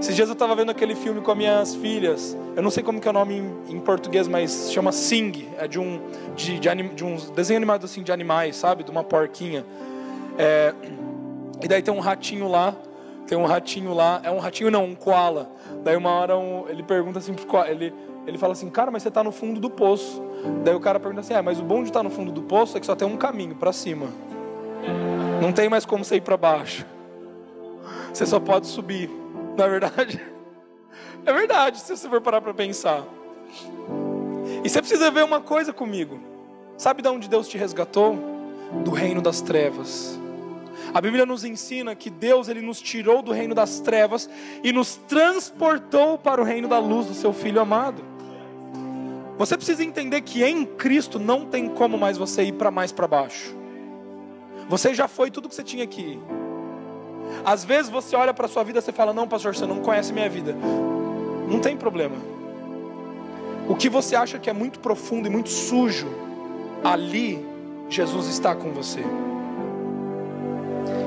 Esses 0.01 0.17
dias 0.17 0.29
eu 0.29 0.33
estava 0.33 0.55
vendo 0.55 0.71
aquele 0.71 0.95
filme 0.95 1.21
com 1.21 1.31
as 1.31 1.37
minhas 1.37 1.75
filhas. 1.75 2.37
Eu 2.57 2.63
não 2.63 2.71
sei 2.71 2.83
como 2.83 3.01
que 3.01 3.07
é 3.07 3.11
o 3.11 3.15
nome 3.15 3.35
em, 3.35 3.77
em 3.77 3.81
português, 3.81 4.27
mas 4.27 4.71
chama 4.73 4.93
Sing. 4.93 5.49
É 5.59 5.69
de 5.69 5.79
um 5.79 6.01
de, 6.35 6.59
de, 6.59 6.69
anim, 6.69 6.89
de 6.95 7.05
um 7.05 7.17
desenho 7.35 7.59
animado 7.59 7.85
assim 7.85 8.03
de 8.03 8.11
animais, 8.11 8.57
sabe? 8.57 8.83
De 8.83 8.91
uma 8.91 9.05
porquinha. 9.05 9.65
É, 10.39 10.75
e 11.63 11.69
daí 11.69 11.83
tem 11.83 11.93
um 11.93 12.01
ratinho 12.01 12.49
lá. 12.49 12.75
Tem 13.27 13.39
um 13.39 13.47
ratinho 13.47 13.95
lá. 13.95 14.21
É 14.23 14.31
um 14.31 14.39
ratinho 14.39 14.71
não, 14.71 14.85
um 14.85 14.95
koala. 14.95 15.51
Daí 15.83 15.97
uma 15.97 16.11
hora 16.11 16.37
um, 16.37 16.69
ele 16.69 16.83
pergunta 16.83 17.19
assim 17.19 17.35
ele 17.69 17.93
ele 18.27 18.39
fala 18.39 18.53
assim, 18.53 18.71
cara, 18.71 18.91
mas 18.91 19.03
você 19.03 19.09
está 19.09 19.23
no 19.23 19.31
fundo 19.31 19.61
do 19.61 19.69
poço. 19.69 20.23
Daí 20.65 20.75
o 20.75 20.81
cara 20.81 20.99
pergunta 20.99 21.21
assim, 21.21 21.35
ah, 21.35 21.43
mas 21.43 21.61
o 21.61 21.63
bom 21.63 21.83
de 21.83 21.91
estar 21.91 22.01
tá 22.01 22.05
no 22.05 22.11
fundo 22.11 22.33
do 22.33 22.43
poço 22.43 22.77
é 22.77 22.81
que 22.81 22.87
só 22.87 22.95
tem 22.95 23.07
um 23.07 23.17
caminho 23.17 23.55
para 23.55 23.73
cima. 23.73 24.09
Não 25.41 25.53
tem 25.53 25.69
mais 25.69 25.85
como 25.85 26.05
você 26.05 26.17
ir 26.17 26.23
para 26.23 26.37
baixo. 26.37 26.87
Você 28.13 28.25
só 28.25 28.41
pode 28.41 28.67
subir. 28.67 29.11
Não 29.57 29.65
é 29.65 29.69
verdade? 29.69 30.21
É 31.27 31.33
verdade, 31.33 31.81
se 31.81 31.97
você 31.97 32.07
for 32.07 32.21
parar 32.21 32.43
para 32.43 32.53
pensar. 32.53 33.03
E 34.63 34.69
você 34.69 34.79
precisa 34.79 35.11
ver 35.11 35.25
uma 35.25 35.41
coisa 35.41 35.73
comigo. 35.73 36.21
Sabe 36.77 37.01
de 37.01 37.09
onde 37.09 37.31
Deus 37.31 37.49
te 37.49 37.57
resgatou? 37.57 38.19
Do 38.85 38.91
reino 38.91 39.23
das 39.23 39.41
trevas. 39.41 40.21
A 40.95 41.01
Bíblia 41.01 41.27
nos 41.27 41.45
ensina 41.45 41.97
que 41.97 42.09
Deus 42.09 42.49
ele 42.49 42.61
nos 42.61 42.81
tirou 42.81 43.21
do 43.21 43.33
reino 43.33 43.53
das 43.53 43.81
trevas 43.81 44.31
e 44.63 44.73
nos 44.73 44.95
transportou 44.95 46.17
para 46.17 46.41
o 46.41 46.45
reino 46.45 46.69
da 46.69 46.79
luz 46.79 47.09
do 47.09 47.15
seu 47.15 47.33
filho 47.33 47.61
amado. 47.61 48.01
Você 49.37 49.57
precisa 49.57 49.83
entender 49.83 50.21
que 50.21 50.45
em 50.45 50.65
Cristo 50.65 51.19
não 51.19 51.47
tem 51.47 51.69
como 51.69 51.99
mais 51.99 52.17
você 52.17 52.45
ir 52.45 52.53
para 52.53 52.71
mais 52.71 52.93
para 52.93 53.09
baixo. 53.09 53.53
Você 54.69 54.95
já 54.95 55.09
foi 55.09 55.33
tudo 55.33 55.49
que 55.49 55.55
você 55.57 55.65
tinha 55.65 55.85
ir. 56.01 56.21
Às 57.45 57.65
vezes 57.65 57.91
você 57.91 58.15
olha 58.15 58.33
para 58.33 58.47
a 58.47 58.49
sua 58.49 58.63
vida 58.63 58.79
e 58.79 58.93
fala: 58.93 59.13
Não, 59.13 59.27
pastor, 59.27 59.57
você 59.57 59.67
não 59.67 59.81
conhece 59.81 60.13
minha 60.13 60.31
vida. 60.31 60.55
Não 61.51 61.59
tem 61.59 61.77
problema. 61.77 62.15
O 63.69 63.75
que 63.75 63.89
você 63.89 64.15
acha 64.15 64.39
que 64.39 64.49
é 64.49 64.53
muito 64.53 64.79
profundo 64.79 65.27
e 65.27 65.31
muito 65.31 65.49
sujo, 65.49 66.07
ali 66.85 67.45
Jesus 67.89 68.29
está 68.29 68.55
com 68.55 68.71
você. 68.71 69.03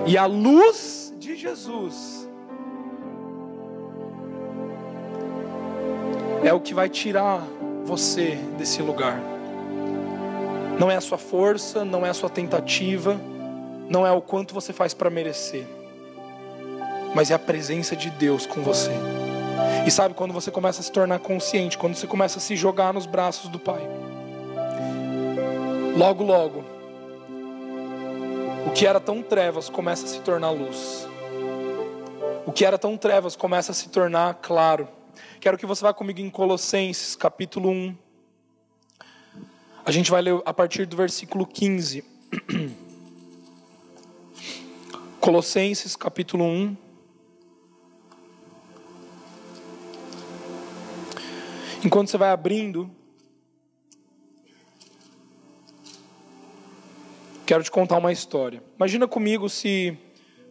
E 0.07 0.17
a 0.17 0.25
luz 0.25 1.13
de 1.19 1.35
Jesus 1.35 2.29
é 6.41 6.53
o 6.53 6.61
que 6.61 6.73
vai 6.73 6.87
tirar 6.87 7.43
você 7.83 8.35
desse 8.57 8.81
lugar. 8.81 9.19
Não 10.79 10.89
é 10.89 10.95
a 10.95 11.01
sua 11.01 11.17
força, 11.17 11.83
não 11.83 12.05
é 12.05 12.09
a 12.09 12.13
sua 12.13 12.29
tentativa, 12.29 13.19
não 13.89 14.07
é 14.07 14.11
o 14.13 14.21
quanto 14.21 14.53
você 14.53 14.71
faz 14.71 14.93
para 14.93 15.09
merecer, 15.09 15.65
mas 17.13 17.29
é 17.29 17.33
a 17.33 17.39
presença 17.39 17.93
de 17.93 18.09
Deus 18.09 18.45
com 18.45 18.61
você. 18.61 18.91
E 19.85 19.91
sabe 19.91 20.13
quando 20.13 20.33
você 20.33 20.49
começa 20.49 20.79
a 20.79 20.83
se 20.83 20.91
tornar 20.91 21.19
consciente, 21.19 21.77
quando 21.77 21.95
você 21.95 22.07
começa 22.07 22.37
a 22.37 22.41
se 22.41 22.55
jogar 22.55 22.93
nos 22.93 23.05
braços 23.05 23.49
do 23.49 23.59
Pai, 23.59 23.81
logo, 25.97 26.23
logo, 26.23 26.76
o 28.67 28.71
que 28.71 28.85
era 28.85 28.99
tão 28.99 29.23
trevas 29.23 29.69
começa 29.69 30.05
a 30.05 30.09
se 30.09 30.19
tornar 30.19 30.49
luz. 30.51 31.07
O 32.45 32.51
que 32.51 32.65
era 32.65 32.77
tão 32.77 32.97
trevas 32.97 33.33
começa 33.33 33.71
a 33.71 33.75
se 33.75 33.87
tornar 33.87 34.33
claro. 34.41 34.89
Quero 35.39 35.57
que 35.57 35.65
você 35.65 35.81
vá 35.81 35.93
comigo 35.93 36.19
em 36.19 36.29
Colossenses, 36.29 37.15
capítulo 37.15 37.69
1. 37.69 37.97
A 39.85 39.91
gente 39.91 40.11
vai 40.11 40.21
ler 40.21 40.41
a 40.45 40.53
partir 40.53 40.85
do 40.85 40.97
versículo 40.97 41.47
15. 41.47 42.03
Colossenses, 45.21 45.95
capítulo 45.95 46.43
1. 46.43 46.75
Enquanto 51.85 52.09
você 52.09 52.17
vai 52.17 52.31
abrindo, 52.31 52.91
quero 57.47 57.63
te 57.63 57.71
contar 57.71 57.97
uma 57.97 58.11
história. 58.11 58.61
Imagina 58.75 59.07
comigo 59.07 59.49
se 59.49 59.97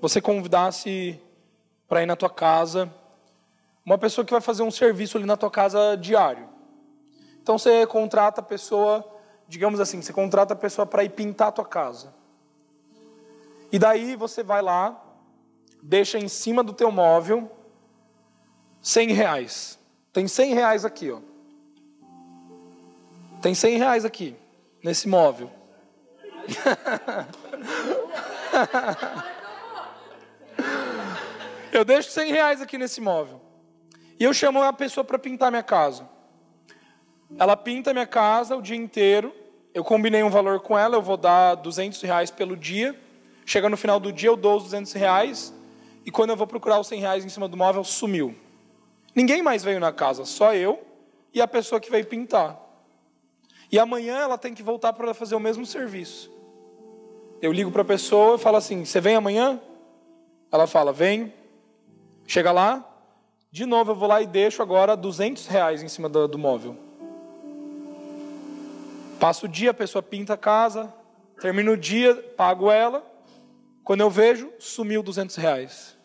você 0.01 0.19
convidasse 0.19 1.21
para 1.87 2.03
ir 2.03 2.07
na 2.07 2.17
tua 2.17 2.31
casa 2.31 2.93
uma 3.85 3.99
pessoa 3.99 4.25
que 4.25 4.33
vai 4.33 4.41
fazer 4.41 4.63
um 4.63 4.71
serviço 4.71 5.19
ali 5.19 5.27
na 5.27 5.37
tua 5.37 5.51
casa 5.51 5.95
diário. 5.95 6.49
Então 7.43 7.59
você 7.59 7.87
contrata 7.87 8.41
a 8.41 8.45
pessoa, 8.45 9.07
digamos 9.47 9.79
assim, 9.79 10.01
você 10.01 10.11
contrata 10.11 10.55
a 10.55 10.57
pessoa 10.57 10.87
para 10.87 11.05
ir 11.05 11.11
pintar 11.11 11.49
a 11.49 11.53
tua 11.53 11.67
casa. 11.67 12.15
E 13.71 13.79
daí 13.79 14.17
você 14.17 14.43
vai 14.43 14.63
lá, 14.63 14.99
deixa 15.83 16.19
em 16.19 16.29
cima 16.29 16.65
do 16.65 16.73
teu 16.73 16.91
móvel 16.91 17.51
100 18.81 19.13
reais. 19.13 19.79
Tem 20.15 20.27
100 20.27 20.55
reais 20.55 20.85
aqui, 20.87 21.11
ó. 21.11 21.21
Tem 23.43 23.55
100 23.55 23.77
reais 23.77 24.05
aqui, 24.07 24.35
nesse 24.83 25.07
móvel. 25.07 25.51
eu 31.73 31.85
deixo 31.85 32.11
100 32.11 32.33
reais 32.33 32.61
aqui 32.61 32.79
nesse 32.79 33.01
móvel. 33.01 33.41
E 34.19 34.25
eu 34.25 34.33
chamo 34.33 34.63
a 34.63 34.73
pessoa 34.73 35.05
para 35.05 35.19
pintar 35.19 35.51
minha 35.51 35.63
casa. 35.63 36.09
Ela 37.39 37.57
pinta 37.57 37.93
minha 37.93 38.07
casa 38.07 38.57
o 38.57 38.63
dia 38.63 38.77
inteiro. 38.77 39.35
Eu 39.75 39.85
combinei 39.85 40.23
um 40.23 40.31
valor 40.31 40.61
com 40.61 40.79
ela, 40.79 40.97
eu 40.97 41.03
vou 41.03 41.17
dar 41.17 41.55
200 41.57 42.01
reais 42.03 42.31
pelo 42.31 42.57
dia. 42.57 42.99
Chega 43.45 43.69
no 43.69 43.77
final 43.77 44.01
do 44.01 44.13
dia, 44.13 44.31
eu 44.31 44.37
dou 44.37 44.57
os 44.57 44.65
200 44.65 44.93
reais. 44.93 45.53
E 46.05 46.11
quando 46.11 46.31
eu 46.31 46.37
vou 46.37 46.47
procurar 46.47 46.81
os 46.81 46.87
100 46.87 47.01
reais 47.01 47.25
em 47.25 47.29
cima 47.29 47.49
do 47.49 47.57
móvel, 47.57 47.85
sumiu. 47.85 48.35
Ninguém 49.15 49.43
mais 49.43 49.65
veio 49.65 49.81
na 49.81 49.93
casa, 49.93 50.25
só 50.25 50.55
eu 50.55 50.83
e 51.33 51.41
a 51.41 51.49
pessoa 51.49 51.81
que 51.81 51.91
veio 51.91 52.07
pintar. 52.07 52.61
E 53.71 53.79
amanhã 53.79 54.19
ela 54.19 54.39
tem 54.39 54.55
que 54.55 54.63
voltar 54.63 54.93
para 54.93 55.13
fazer 55.13 55.35
o 55.35 55.41
mesmo 55.41 55.67
serviço. 55.67 56.31
Eu 57.41 57.53
ligo 57.53 57.71
para 57.71 57.83
a 57.83 57.85
pessoa 57.85 58.37
e 58.37 58.39
falo 58.39 58.57
assim: 58.57 58.85
Você 58.85 59.01
vem 59.01 59.17
amanhã? 59.17 59.61
Ela 60.51 60.67
fala: 60.67 60.93
Vem. 60.93 61.33
Chega 62.27 62.51
lá, 62.51 62.85
de 63.53 63.65
novo 63.65 63.93
eu 63.93 63.95
vou 63.95 64.09
lá 64.09 64.21
e 64.21 64.27
deixo 64.27 64.61
agora 64.61 64.97
200 64.97 65.47
reais 65.47 65.83
em 65.83 65.89
cima 65.89 66.09
do, 66.09 66.27
do 66.27 66.37
móvel. 66.37 66.77
Passa 69.21 69.47
o 69.47 69.49
dia, 69.49 69.71
a 69.71 69.75
pessoa 69.75 70.03
pinta 70.03 70.35
a 70.35 70.37
casa, 70.37 70.93
termina 71.41 71.71
o 71.71 71.77
dia, 71.77 72.15
pago 72.37 72.71
ela. 72.71 73.05
Quando 73.85 74.01
eu 74.01 74.11
vejo, 74.11 74.53
sumiu 74.59 75.03
200 75.03 75.37
reais. 75.37 75.97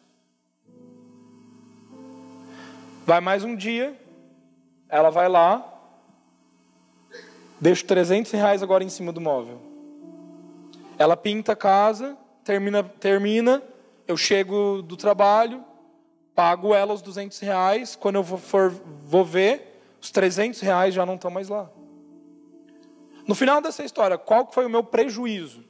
Vai 3.04 3.20
mais 3.20 3.44
um 3.44 3.56
dia, 3.56 4.00
ela 4.88 5.10
vai 5.10 5.28
lá, 5.28 5.68
deixo 7.60 7.84
300 7.86 8.32
reais 8.32 8.62
agora 8.62 8.84
em 8.84 8.90
cima 8.90 9.12
do 9.12 9.20
móvel. 9.20 9.71
Ela 11.02 11.18
pinta 11.18 11.54
a 11.54 11.56
casa, 11.56 12.16
termina, 12.44 12.84
termina, 12.84 13.64
eu 14.08 14.16
chego 14.16 14.84
do 14.84 14.96
trabalho, 14.96 15.66
pago 16.36 16.76
ela 16.76 16.94
os 16.94 17.02
200 17.02 17.40
reais, 17.40 17.96
quando 17.96 18.18
eu 18.18 18.24
for, 18.24 18.70
vou 19.04 19.26
ver, 19.26 19.82
os 20.00 20.12
300 20.12 20.60
reais 20.60 20.94
já 20.94 21.04
não 21.04 21.16
estão 21.16 21.32
mais 21.32 21.50
lá. 21.50 21.72
No 23.28 23.34
final 23.34 23.60
dessa 23.62 23.84
história, 23.84 24.16
qual 24.16 24.52
foi 24.52 24.64
o 24.64 24.70
meu 24.70 24.84
prejuízo? 24.84 25.64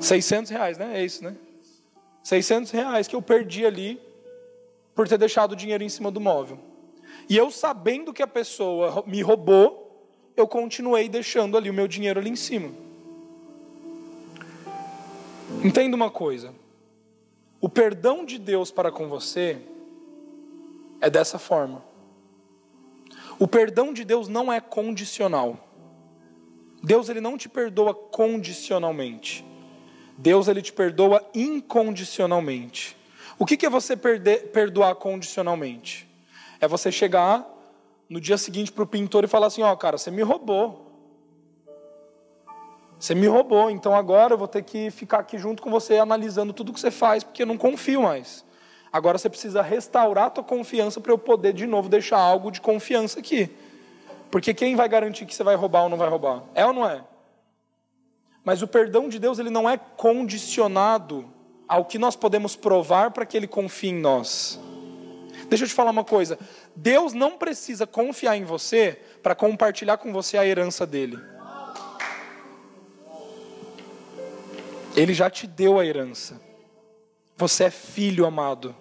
600 0.00 0.50
reais, 0.50 0.76
né? 0.76 0.98
É 0.98 1.04
isso, 1.04 1.22
né? 1.22 1.36
600 2.24 2.72
reais 2.72 3.06
que 3.06 3.14
eu 3.14 3.22
perdi 3.22 3.64
ali 3.64 4.02
por 4.96 5.06
ter 5.06 5.16
deixado 5.16 5.52
o 5.52 5.56
dinheiro 5.56 5.84
em 5.84 5.88
cima 5.88 6.10
do 6.10 6.20
móvel. 6.20 6.58
E 7.28 7.36
eu 7.36 7.52
sabendo 7.52 8.12
que 8.12 8.22
a 8.22 8.26
pessoa 8.26 9.04
me 9.06 9.22
roubou, 9.22 9.83
eu 10.36 10.46
continuei 10.48 11.08
deixando 11.08 11.56
ali 11.56 11.70
o 11.70 11.74
meu 11.74 11.86
dinheiro 11.86 12.20
ali 12.20 12.30
em 12.30 12.36
cima. 12.36 12.72
Entenda 15.62 15.94
uma 15.94 16.10
coisa: 16.10 16.52
o 17.60 17.68
perdão 17.68 18.24
de 18.24 18.38
Deus 18.38 18.70
para 18.70 18.90
com 18.90 19.08
você 19.08 19.58
é 21.00 21.08
dessa 21.08 21.38
forma. 21.38 21.84
O 23.38 23.48
perdão 23.48 23.92
de 23.92 24.04
Deus 24.04 24.28
não 24.28 24.52
é 24.52 24.60
condicional. 24.60 25.58
Deus 26.82 27.08
ele 27.08 27.20
não 27.20 27.36
te 27.38 27.48
perdoa 27.48 27.94
condicionalmente. 27.94 29.44
Deus 30.16 30.48
ele 30.48 30.62
te 30.62 30.72
perdoa 30.72 31.26
incondicionalmente. 31.34 32.96
O 33.38 33.44
que 33.44 33.66
é 33.66 33.70
você 33.70 33.96
perder, 33.96 34.50
perdoar 34.50 34.94
condicionalmente? 34.94 36.08
É 36.60 36.68
você 36.68 36.92
chegar 36.92 37.44
no 38.14 38.20
dia 38.20 38.38
seguinte 38.38 38.70
para 38.70 38.84
o 38.84 38.86
pintor 38.86 39.24
e 39.24 39.26
falar 39.26 39.48
assim: 39.48 39.64
Ó, 39.64 39.72
oh, 39.72 39.76
cara, 39.76 39.98
você 39.98 40.08
me 40.08 40.22
roubou. 40.22 40.88
Você 42.96 43.12
me 43.12 43.26
roubou, 43.26 43.68
então 43.72 43.92
agora 43.92 44.34
eu 44.34 44.38
vou 44.38 44.46
ter 44.46 44.62
que 44.62 44.88
ficar 44.92 45.18
aqui 45.18 45.36
junto 45.36 45.60
com 45.60 45.68
você 45.68 45.98
analisando 45.98 46.52
tudo 46.52 46.72
que 46.72 46.78
você 46.78 46.92
faz, 46.92 47.24
porque 47.24 47.42
eu 47.42 47.46
não 47.46 47.58
confio 47.58 48.02
mais. 48.02 48.44
Agora 48.92 49.18
você 49.18 49.28
precisa 49.28 49.60
restaurar 49.62 50.26
a 50.26 50.30
tua 50.30 50.44
confiança 50.44 51.00
para 51.00 51.10
eu 51.10 51.18
poder 51.18 51.52
de 51.52 51.66
novo 51.66 51.88
deixar 51.88 52.16
algo 52.16 52.52
de 52.52 52.60
confiança 52.60 53.18
aqui. 53.18 53.50
Porque 54.30 54.54
quem 54.54 54.76
vai 54.76 54.88
garantir 54.88 55.26
que 55.26 55.34
você 55.34 55.42
vai 55.42 55.56
roubar 55.56 55.82
ou 55.82 55.88
não 55.88 55.98
vai 55.98 56.08
roubar? 56.08 56.44
É 56.54 56.64
ou 56.64 56.72
não 56.72 56.88
é? 56.88 57.02
Mas 58.44 58.62
o 58.62 58.68
perdão 58.68 59.08
de 59.08 59.18
Deus 59.18 59.40
ele 59.40 59.50
não 59.50 59.68
é 59.68 59.76
condicionado 59.76 61.28
ao 61.66 61.84
que 61.84 61.98
nós 61.98 62.14
podemos 62.14 62.54
provar 62.54 63.10
para 63.10 63.26
que 63.26 63.36
ele 63.36 63.48
confie 63.48 63.88
em 63.88 64.00
nós. 64.00 64.60
Deixa 65.48 65.64
eu 65.64 65.68
te 65.68 65.74
falar 65.74 65.90
uma 65.90 66.04
coisa. 66.04 66.38
Deus 66.74 67.12
não 67.12 67.36
precisa 67.38 67.86
confiar 67.86 68.36
em 68.36 68.44
você 68.44 68.98
para 69.22 69.34
compartilhar 69.34 69.98
com 69.98 70.12
você 70.12 70.36
a 70.36 70.46
herança 70.46 70.86
dele. 70.86 71.18
Ele 74.96 75.12
já 75.12 75.28
te 75.28 75.46
deu 75.46 75.78
a 75.78 75.84
herança. 75.84 76.40
Você 77.36 77.64
é 77.64 77.70
filho 77.70 78.24
amado. 78.24 78.74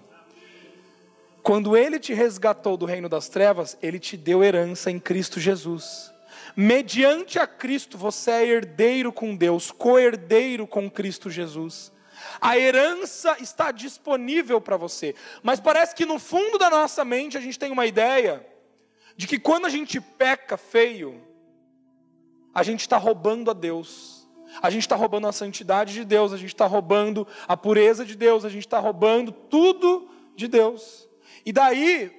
Quando 1.41 1.75
ele 1.75 1.99
te 1.99 2.13
resgatou 2.13 2.77
do 2.77 2.85
reino 2.85 3.09
das 3.09 3.27
trevas, 3.27 3.77
ele 3.81 3.99
te 3.99 4.15
deu 4.15 4.43
herança 4.43 4.89
em 4.89 4.99
Cristo 4.99 5.39
Jesus. 5.39 6.13
Mediante 6.55 7.39
a 7.39 7.47
Cristo, 7.47 7.97
você 7.97 8.31
é 8.31 8.45
herdeiro 8.45 9.11
com 9.11 9.35
Deus, 9.35 9.71
co-herdeiro 9.71 10.67
com 10.67 10.89
Cristo 10.89 11.29
Jesus. 11.29 11.91
A 12.39 12.57
herança 12.57 13.37
está 13.39 13.71
disponível 13.71 14.59
para 14.59 14.77
você. 14.77 15.15
Mas 15.41 15.59
parece 15.59 15.95
que 15.95 16.05
no 16.05 16.19
fundo 16.19 16.57
da 16.57 16.69
nossa 16.69 17.03
mente 17.03 17.37
a 17.37 17.41
gente 17.41 17.59
tem 17.59 17.71
uma 17.71 17.85
ideia 17.85 18.45
de 19.15 19.27
que 19.27 19.39
quando 19.39 19.65
a 19.65 19.69
gente 19.69 19.99
peca 20.01 20.57
feio, 20.57 21.21
a 22.53 22.63
gente 22.63 22.81
está 22.81 22.97
roubando 22.97 23.51
a 23.51 23.53
Deus. 23.53 24.27
A 24.61 24.69
gente 24.69 24.83
está 24.83 24.95
roubando 24.95 25.27
a 25.27 25.31
santidade 25.31 25.93
de 25.93 26.05
Deus, 26.05 26.31
a 26.31 26.37
gente 26.37 26.53
está 26.53 26.67
roubando 26.67 27.27
a 27.47 27.57
pureza 27.57 28.05
de 28.05 28.15
Deus, 28.15 28.45
a 28.45 28.49
gente 28.49 28.65
está 28.65 28.79
roubando 28.79 29.31
tudo 29.31 30.09
de 30.35 30.47
Deus. 30.47 31.07
E 31.45 31.51
daí, 31.51 32.11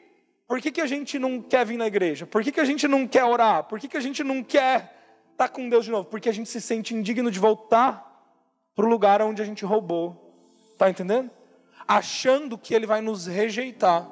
por 0.47 0.61
que, 0.61 0.73
que 0.73 0.81
a 0.81 0.87
gente 0.87 1.19
não 1.19 1.41
quer 1.41 1.65
vir 1.65 1.77
na 1.77 1.87
igreja? 1.87 2.27
Por 2.27 2.43
que, 2.43 2.51
que 2.51 2.61
a 2.61 2.65
gente 2.65 2.89
não 2.89 3.07
quer 3.07 3.25
orar? 3.25 3.65
Por 3.65 3.79
que, 3.79 3.89
que 3.89 3.97
a 3.97 4.01
gente 4.01 4.25
não 4.25 4.43
quer 4.43 5.23
estar 5.33 5.49
tá 5.49 5.49
com 5.49 5.69
Deus 5.69 5.85
de 5.85 5.91
novo? 5.91 6.09
Porque 6.09 6.29
a 6.29 6.33
gente 6.33 6.49
se 6.51 6.61
sente 6.61 6.95
indigno 6.95 7.31
de 7.31 7.39
voltar 7.39 8.14
para 8.75 8.85
o 8.85 8.89
lugar 8.89 9.23
onde 9.23 9.41
a 9.41 9.45
gente 9.45 9.65
roubou. 9.65 10.35
Está 10.73 10.91
entendendo? 10.91 11.31
Achando 11.87 12.59
que 12.59 12.75
Ele 12.75 12.87
vai 12.87 13.01
nos 13.01 13.27
rejeitar, 13.27 14.11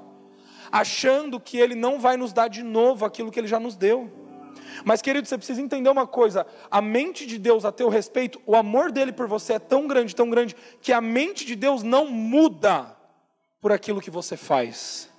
achando 0.70 1.40
que 1.40 1.58
Ele 1.58 1.74
não 1.74 1.98
vai 1.98 2.16
nos 2.16 2.32
dar 2.32 2.48
de 2.48 2.62
novo 2.62 3.04
aquilo 3.04 3.30
que 3.30 3.40
Ele 3.40 3.48
já 3.48 3.58
nos 3.58 3.76
deu. 3.76 4.10
Mas, 4.84 5.02
querido, 5.02 5.26
você 5.26 5.36
precisa 5.36 5.60
entender 5.60 5.90
uma 5.90 6.06
coisa: 6.06 6.46
a 6.70 6.80
mente 6.80 7.26
de 7.26 7.38
Deus 7.38 7.64
a 7.64 7.72
teu 7.72 7.88
respeito, 7.88 8.40
o 8.46 8.54
amor 8.54 8.92
dele 8.92 9.12
por 9.12 9.26
você 9.26 9.54
é 9.54 9.58
tão 9.58 9.86
grande, 9.86 10.14
tão 10.14 10.30
grande, 10.30 10.56
que 10.80 10.92
a 10.92 11.00
mente 11.00 11.44
de 11.44 11.56
Deus 11.56 11.82
não 11.82 12.06
muda 12.06 12.96
por 13.60 13.72
aquilo 13.72 14.00
que 14.00 14.10
você 14.10 14.36
faz. 14.36 15.10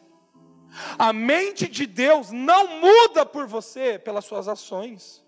A 0.97 1.13
mente 1.13 1.67
de 1.67 1.86
Deus 1.86 2.32
não 2.32 2.79
muda 2.79 3.25
por 3.25 3.45
você 3.45 3.99
pelas 3.99 4.25
suas 4.25 4.47
ações. 4.47 5.23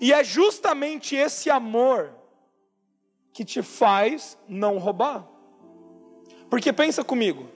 E 0.00 0.12
é 0.12 0.24
justamente 0.24 1.14
esse 1.14 1.50
amor 1.50 2.14
que 3.32 3.44
te 3.44 3.62
faz 3.62 4.36
não 4.48 4.78
roubar. 4.78 5.26
Porque 6.50 6.72
pensa 6.72 7.02
comigo, 7.02 7.48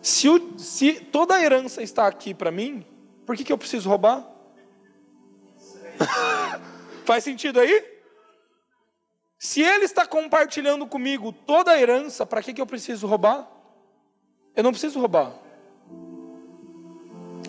se, 0.00 0.28
o, 0.28 0.58
se 0.58 0.94
toda 0.94 1.34
a 1.34 1.42
herança 1.42 1.82
está 1.82 2.06
aqui 2.06 2.32
para 2.32 2.50
mim, 2.50 2.84
por 3.26 3.36
que, 3.36 3.44
que 3.44 3.52
eu 3.52 3.58
preciso 3.58 3.88
roubar? 3.88 4.26
Faz 7.04 7.22
sentido 7.22 7.60
aí? 7.60 7.92
Se 9.38 9.60
ele 9.60 9.84
está 9.84 10.06
compartilhando 10.06 10.86
comigo 10.86 11.32
toda 11.32 11.72
a 11.72 11.80
herança, 11.80 12.24
para 12.24 12.42
que, 12.42 12.54
que 12.54 12.60
eu 12.60 12.66
preciso 12.66 13.06
roubar? 13.06 13.48
Eu 14.54 14.62
não 14.62 14.70
preciso 14.70 15.00
roubar. 15.00 15.32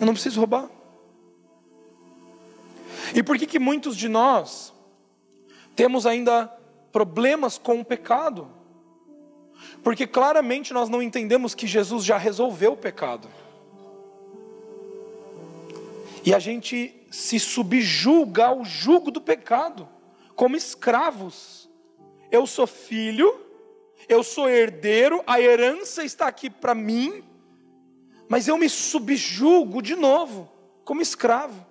Eu 0.00 0.06
não 0.06 0.12
preciso 0.12 0.40
roubar. 0.40 0.68
E 3.14 3.22
por 3.22 3.38
que, 3.38 3.46
que 3.46 3.58
muitos 3.58 3.96
de 3.96 4.08
nós 4.08 4.72
temos 5.76 6.06
ainda 6.06 6.52
problemas 6.94 7.58
com 7.58 7.80
o 7.80 7.84
pecado? 7.84 8.48
Porque 9.82 10.06
claramente 10.06 10.72
nós 10.72 10.88
não 10.88 11.02
entendemos 11.02 11.52
que 11.52 11.66
Jesus 11.66 12.04
já 12.04 12.16
resolveu 12.16 12.74
o 12.74 12.76
pecado. 12.76 13.28
E 16.24 16.32
a 16.32 16.38
gente 16.38 17.04
se 17.10 17.40
subjuga 17.40 18.46
ao 18.46 18.64
jugo 18.64 19.10
do 19.10 19.20
pecado, 19.20 19.88
como 20.36 20.54
escravos. 20.54 21.68
Eu 22.30 22.46
sou 22.46 22.66
filho, 22.66 23.40
eu 24.08 24.22
sou 24.22 24.48
herdeiro, 24.48 25.20
a 25.26 25.40
herança 25.40 26.04
está 26.04 26.28
aqui 26.28 26.48
para 26.48 26.76
mim, 26.76 27.24
mas 28.28 28.46
eu 28.46 28.56
me 28.56 28.68
subjugo 28.68 29.82
de 29.82 29.96
novo, 29.96 30.48
como 30.84 31.02
escravo. 31.02 31.66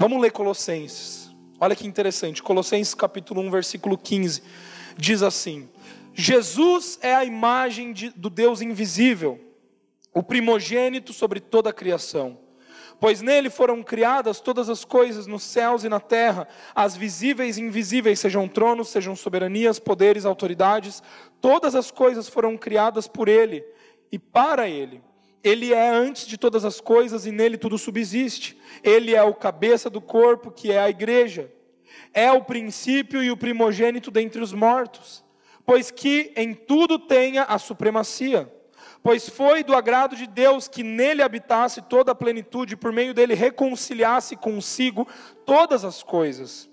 Vamos 0.00 0.18
ler 0.18 0.32
Colossenses. 0.32 1.30
Olha 1.60 1.76
que 1.76 1.86
interessante. 1.86 2.42
Colossenses 2.42 2.94
capítulo 2.94 3.42
1, 3.42 3.50
versículo 3.50 3.98
15. 3.98 4.42
Diz 4.96 5.22
assim: 5.22 5.68
Jesus 6.14 6.98
é 7.02 7.14
a 7.14 7.22
imagem 7.22 7.92
de, 7.92 8.08
do 8.08 8.30
Deus 8.30 8.62
invisível 8.62 9.38
o 10.14 10.22
primogênito 10.22 11.12
sobre 11.12 11.38
toda 11.38 11.68
a 11.68 11.72
criação. 11.74 12.38
Pois 12.98 13.20
nele 13.20 13.50
foram 13.50 13.82
criadas 13.82 14.40
todas 14.40 14.70
as 14.70 14.86
coisas 14.86 15.26
nos 15.26 15.42
céus 15.42 15.84
e 15.84 15.88
na 15.90 16.00
terra, 16.00 16.48
as 16.74 16.96
visíveis 16.96 17.58
e 17.58 17.60
invisíveis, 17.60 18.20
sejam 18.20 18.48
tronos, 18.48 18.88
sejam 18.88 19.14
soberanias, 19.14 19.78
poderes, 19.78 20.24
autoridades, 20.24 21.02
todas 21.42 21.74
as 21.74 21.90
coisas 21.90 22.26
foram 22.26 22.56
criadas 22.56 23.06
por 23.06 23.28
ele 23.28 23.62
e 24.10 24.18
para 24.18 24.66
ele. 24.66 25.02
Ele 25.42 25.72
é 25.72 25.88
antes 25.88 26.26
de 26.26 26.36
todas 26.36 26.64
as 26.64 26.80
coisas 26.80 27.26
e 27.26 27.32
nele 27.32 27.56
tudo 27.56 27.78
subsiste. 27.78 28.58
Ele 28.82 29.14
é 29.14 29.22
o 29.22 29.34
cabeça 29.34 29.88
do 29.88 30.00
corpo, 30.00 30.50
que 30.50 30.70
é 30.70 30.78
a 30.78 30.90
igreja. 30.90 31.50
É 32.12 32.30
o 32.30 32.44
princípio 32.44 33.22
e 33.22 33.30
o 33.30 33.36
primogênito 33.36 34.10
dentre 34.10 34.42
os 34.42 34.52
mortos, 34.52 35.24
pois 35.64 35.90
que 35.90 36.32
em 36.36 36.54
tudo 36.54 36.98
tenha 36.98 37.44
a 37.44 37.58
supremacia 37.58 38.50
pois 39.02 39.28
foi 39.28 39.64
do 39.64 39.74
agrado 39.74 40.14
de 40.14 40.26
Deus 40.26 40.68
que 40.68 40.82
nele 40.82 41.22
habitasse 41.22 41.82
toda 41.82 42.12
a 42.12 42.14
plenitude, 42.14 42.74
e 42.74 42.76
por 42.76 42.92
meio 42.92 43.14
dele 43.14 43.34
reconciliasse 43.34 44.36
consigo 44.36 45.06
todas 45.46 45.84
as 45.84 46.02
coisas, 46.02 46.69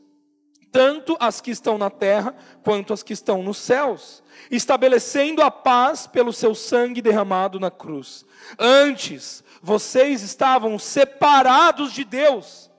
tanto 0.71 1.17
as 1.19 1.41
que 1.41 1.51
estão 1.51 1.77
na 1.77 1.89
terra 1.89 2.35
quanto 2.63 2.93
as 2.93 3.03
que 3.03 3.13
estão 3.13 3.41
nos 3.41 3.57
céus, 3.57 4.23
estabelecendo 4.51 5.41
a 5.41 5.49
paz 5.49 6.07
pelo 6.07 6.33
seu 6.33 6.53
sangue 6.53 7.01
derramado 7.01 7.59
na 7.59 7.71
cruz. 7.71 8.25
Antes, 8.59 9.43
vocês 9.61 10.21
estavam 10.21 10.77
separados 10.77 11.93
de 11.93 12.03
Deus, 12.03 12.69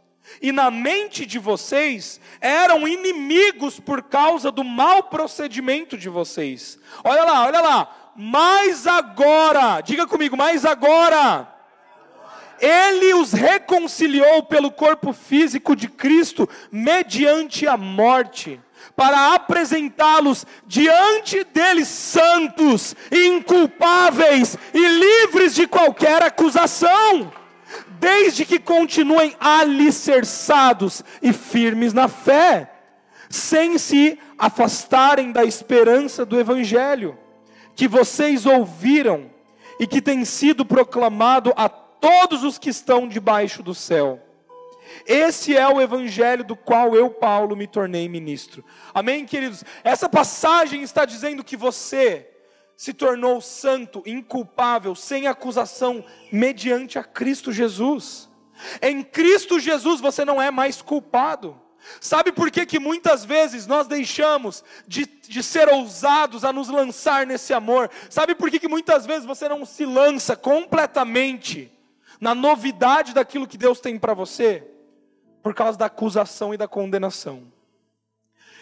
e 0.43 0.53
na 0.53 0.71
mente 0.71 1.25
de 1.25 1.39
vocês 1.39 2.21
eram 2.41 2.87
inimigos 2.87 3.81
por 3.81 4.03
causa 4.03 4.53
do 4.53 4.63
mau 4.63 5.05
procedimento 5.05 5.97
de 5.97 6.09
vocês. 6.09 6.79
Olha 7.03 7.25
lá, 7.25 7.47
olha 7.47 7.61
lá 7.61 7.99
mas 8.21 8.85
agora, 8.85 9.81
diga 9.81 10.05
comigo, 10.05 10.37
mas 10.37 10.65
agora, 10.65 11.47
ele 12.61 13.15
os 13.15 13.33
reconciliou 13.33 14.43
pelo 14.43 14.71
corpo 14.71 15.13
físico 15.13 15.75
de 15.75 15.89
Cristo, 15.89 16.49
mediante 16.71 17.67
a 17.67 17.77
morte, 17.77 18.61
para 18.97 19.35
apresentá-los 19.35 20.47
diante 20.67 21.45
deles 21.45 21.89
santos, 21.89 22.95
inculpáveis 23.11 24.57
e 24.75 24.89
livres 24.89 25.55
de 25.55 25.67
qualquer 25.67 26.23
acusação, 26.23 27.33
desde 28.01 28.45
que 28.45 28.59
continuem 28.59 29.35
alicerçados 29.39 31.03
e 31.23 31.33
firmes 31.33 31.93
na 31.93 32.09
fé, 32.09 32.73
sem 33.29 33.79
se 33.79 34.19
afastarem 34.39 35.33
da 35.33 35.45
esperança 35.45 36.25
do 36.25 36.39
Evangelho 36.39 37.19
que 37.79 37.87
vocês 37.87 38.45
ouviram 38.45 39.31
e 39.79 39.87
que 39.87 40.03
tem 40.03 40.25
sido 40.25 40.65
proclamado 40.65 41.53
a 41.57 41.69
todos 42.01 42.45
os 42.45 42.59
que 42.59 42.71
estão 42.71 43.09
debaixo 43.09 43.63
do 43.63 43.75
céu. 43.75 44.23
Esse 45.07 45.57
é 45.57 45.69
o 45.69 45.81
evangelho 45.81 46.45
do 46.45 46.57
qual 46.57 46.95
eu, 46.95 47.11
Paulo, 47.11 47.57
me 47.57 47.67
tornei 47.67 48.09
ministro. 48.09 48.65
Amém, 48.95 49.27
queridos? 49.27 49.65
Essa 49.85 50.09
passagem 50.09 50.83
está 50.83 51.05
dizendo 51.05 51.45
que 51.45 51.57
você 51.57 52.29
se 52.77 52.95
tornou 52.95 53.41
santo, 53.41 54.03
inculpável, 54.07 54.95
sem 54.95 55.27
acusação, 55.27 56.05
mediante 56.31 56.99
a 56.99 57.05
Cristo 57.05 57.53
Jesus. 57.53 58.29
Em 58.81 59.03
Cristo 59.03 59.59
Jesus 59.59 60.01
você 60.01 60.25
não 60.25 60.41
é 60.41 60.51
mais 60.51 60.81
culpado. 60.81 61.61
Sabe 62.01 62.33
por 62.33 62.51
que, 62.51 62.67
que 62.67 62.79
muitas 62.79 63.25
vezes 63.25 63.67
nós 63.67 63.87
deixamos 63.87 64.65
de, 64.87 65.07
de 65.07 65.43
ser 65.43 65.69
ousados 65.69 66.45
a 66.45 66.53
nos 66.53 66.69
lançar 66.69 67.27
nesse 67.27 67.55
amor? 67.55 67.91
Sabe 68.11 68.35
por 68.35 68.51
que, 68.51 68.59
que 68.59 68.69
muitas 68.69 69.07
vezes 69.07 69.25
você 69.25 69.49
não 69.49 69.65
se 69.65 69.85
lança 69.85 70.37
completamente 70.37 71.73
na 72.21 72.35
novidade 72.35 73.15
daquilo 73.15 73.47
que 73.47 73.59
Deus 73.59 73.81
tem 73.81 73.99
para 73.99 74.15
você? 74.15 74.67
Por 75.43 75.55
causa 75.55 75.79
da 75.79 75.87
acusação 75.87 76.53
e 76.53 76.57
da 76.57 76.67
condenação. 76.67 77.53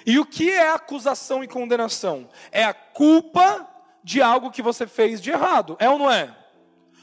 E 0.05 0.19
o 0.19 0.25
que 0.25 0.51
é 0.51 0.71
acusação 0.71 1.43
e 1.43 1.49
condenação? 1.49 2.29
É 2.53 2.65
a 2.65 2.73
culpa 2.73 3.69
de 4.05 4.23
algo 4.23 4.53
que 4.53 4.63
você 4.63 4.87
fez 4.87 5.21
de 5.21 5.31
errado, 5.31 5.77
é 5.81 5.91
ou 5.91 5.99
não 5.99 6.11
é? 6.11 6.37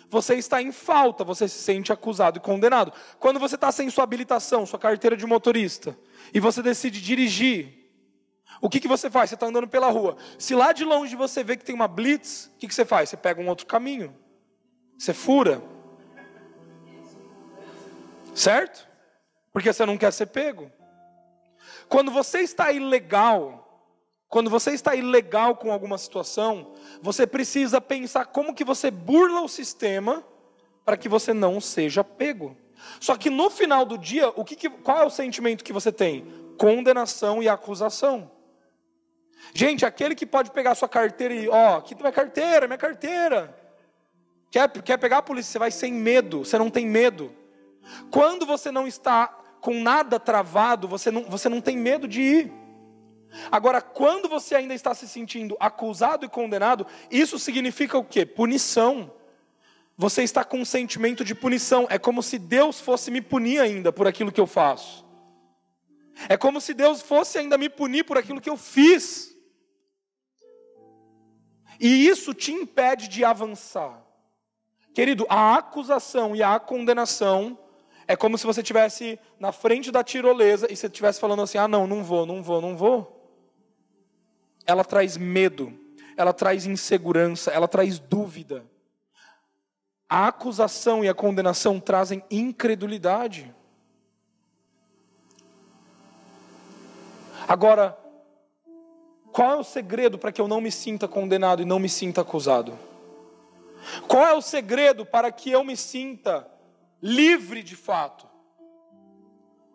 Você 0.09 0.35
está 0.35 0.61
em 0.61 0.71
falta, 0.71 1.23
você 1.23 1.47
se 1.47 1.59
sente 1.59 1.91
acusado 1.91 2.37
e 2.37 2.39
condenado. 2.39 2.93
Quando 3.19 3.39
você 3.39 3.55
está 3.55 3.71
sem 3.71 3.89
sua 3.89 4.03
habilitação, 4.03 4.65
sua 4.65 4.79
carteira 4.79 5.17
de 5.17 5.25
motorista, 5.25 5.97
e 6.33 6.39
você 6.39 6.61
decide 6.61 7.01
dirigir, 7.01 7.83
o 8.61 8.69
que, 8.69 8.79
que 8.79 8.87
você 8.87 9.09
faz? 9.09 9.29
Você 9.29 9.35
está 9.35 9.47
andando 9.47 9.67
pela 9.67 9.89
rua. 9.89 10.15
Se 10.37 10.55
lá 10.55 10.71
de 10.71 10.85
longe 10.85 11.15
você 11.15 11.43
vê 11.43 11.57
que 11.57 11.65
tem 11.65 11.75
uma 11.75 11.87
blitz, 11.87 12.51
o 12.55 12.59
que, 12.59 12.67
que 12.67 12.73
você 12.73 12.85
faz? 12.85 13.09
Você 13.09 13.17
pega 13.17 13.41
um 13.41 13.49
outro 13.49 13.65
caminho. 13.65 14.15
Você 14.97 15.13
fura. 15.13 15.61
Certo? 18.33 18.87
Porque 19.51 19.71
você 19.71 19.85
não 19.85 19.97
quer 19.97 20.11
ser 20.11 20.27
pego. 20.27 20.71
Quando 21.87 22.11
você 22.11 22.39
está 22.39 22.71
ilegal, 22.71 23.63
quando 24.27 24.49
você 24.49 24.71
está 24.71 24.95
ilegal 24.95 25.55
com 25.55 25.71
alguma 25.71 25.97
situação, 25.97 26.73
você 27.01 27.27
precisa 27.27 27.79
pensar 27.79 28.25
como 28.25 28.53
que 28.53 28.63
você 28.63 28.89
burla 28.89 29.41
o 29.41 29.47
sistema 29.47 30.23
para 30.83 30.97
que 30.97 31.07
você 31.07 31.33
não 31.33 31.61
seja 31.61 32.03
pego. 32.03 32.57
Só 32.99 33.15
que 33.15 33.29
no 33.29 33.49
final 33.49 33.85
do 33.85 33.97
dia, 33.97 34.29
o 34.29 34.43
que, 34.43 34.69
qual 34.69 34.97
é 34.97 35.05
o 35.05 35.09
sentimento 35.09 35.63
que 35.63 35.71
você 35.71 35.91
tem? 35.91 36.25
Condenação 36.57 37.41
e 37.41 37.47
acusação. 37.47 38.31
Gente, 39.53 39.85
aquele 39.85 40.15
que 40.15 40.25
pode 40.25 40.51
pegar 40.51 40.75
sua 40.75 40.89
carteira 40.89 41.33
e, 41.33 41.47
ó, 41.47 41.77
aqui 41.77 41.93
tem 41.93 42.01
minha 42.01 42.11
carteira, 42.11 42.67
minha 42.67 42.77
carteira. 42.77 43.55
Quer, 44.49 44.69
quer 44.81 44.97
pegar 44.97 45.19
a 45.19 45.21
polícia, 45.21 45.51
você 45.51 45.59
vai 45.59 45.71
sem 45.71 45.93
medo, 45.93 46.39
você 46.39 46.57
não 46.57 46.69
tem 46.69 46.85
medo. 46.85 47.31
Quando 48.09 48.45
você 48.45 48.71
não 48.71 48.87
está 48.87 49.27
com 49.59 49.81
nada 49.81 50.19
travado, 50.19 50.87
você 50.87 51.11
não, 51.11 51.23
você 51.23 51.47
não 51.49 51.61
tem 51.61 51.77
medo 51.77 52.07
de 52.07 52.21
ir. 52.21 52.53
Agora, 53.51 53.81
quando 53.81 54.29
você 54.29 54.55
ainda 54.55 54.73
está 54.73 54.93
se 54.93 55.07
sentindo 55.07 55.57
acusado 55.59 56.25
e 56.25 56.29
condenado, 56.29 56.85
isso 57.09 57.39
significa 57.39 57.97
o 57.97 58.03
quê? 58.03 58.25
Punição 58.25 59.11
você 59.97 60.23
está 60.23 60.43
com 60.43 60.59
um 60.59 60.65
sentimento 60.65 61.23
de 61.23 61.35
punição. 61.35 61.87
É 61.89 61.99
como 61.99 62.23
se 62.23 62.39
Deus 62.39 62.79
fosse 62.79 63.11
me 63.11 63.21
punir 63.21 63.59
ainda 63.59 63.91
por 63.91 64.07
aquilo 64.07 64.31
que 64.31 64.41
eu 64.41 64.47
faço. 64.47 65.05
É 66.27 66.37
como 66.37 66.59
se 66.59 66.73
Deus 66.73 67.01
fosse 67.01 67.37
ainda 67.37 67.57
me 67.57 67.69
punir 67.69 68.03
por 68.03 68.17
aquilo 68.17 68.41
que 68.41 68.49
eu 68.49 68.57
fiz. 68.57 69.35
E 71.79 72.07
isso 72.07 72.33
te 72.33 72.51
impede 72.51 73.07
de 73.07 73.23
avançar. 73.23 74.03
Querido, 74.93 75.25
a 75.29 75.55
acusação 75.57 76.35
e 76.35 76.41
a 76.41 76.59
condenação 76.59 77.57
é 78.07 78.15
como 78.15 78.37
se 78.37 78.45
você 78.45 78.61
estivesse 78.61 79.19
na 79.39 79.51
frente 79.51 79.91
da 79.91 80.03
tirolesa 80.03 80.67
e 80.71 80.75
você 80.75 80.87
estivesse 80.87 81.19
falando 81.19 81.41
assim: 81.41 81.57
ah, 81.57 81.67
não, 81.67 81.87
não 81.87 82.03
vou, 82.03 82.25
não 82.25 82.43
vou, 82.43 82.61
não 82.61 82.75
vou. 82.75 83.19
Ela 84.65 84.83
traz 84.83 85.17
medo, 85.17 85.73
ela 86.17 86.33
traz 86.33 86.65
insegurança, 86.65 87.51
ela 87.51 87.67
traz 87.67 87.99
dúvida. 87.99 88.65
A 90.09 90.27
acusação 90.27 91.03
e 91.03 91.09
a 91.09 91.13
condenação 91.13 91.79
trazem 91.79 92.23
incredulidade. 92.29 93.53
Agora, 97.47 97.97
qual 99.31 99.51
é 99.53 99.55
o 99.55 99.63
segredo 99.63 100.17
para 100.17 100.31
que 100.31 100.39
eu 100.39 100.47
não 100.47 100.61
me 100.61 100.71
sinta 100.71 101.07
condenado 101.07 101.61
e 101.61 101.65
não 101.65 101.79
me 101.79 101.89
sinta 101.89 102.21
acusado? 102.21 102.77
Qual 104.07 104.25
é 104.25 104.33
o 104.33 104.41
segredo 104.41 105.05
para 105.05 105.31
que 105.31 105.51
eu 105.51 105.63
me 105.63 105.75
sinta 105.75 106.47
livre 107.03 107.61
de 107.61 107.75
fato? 107.75 108.25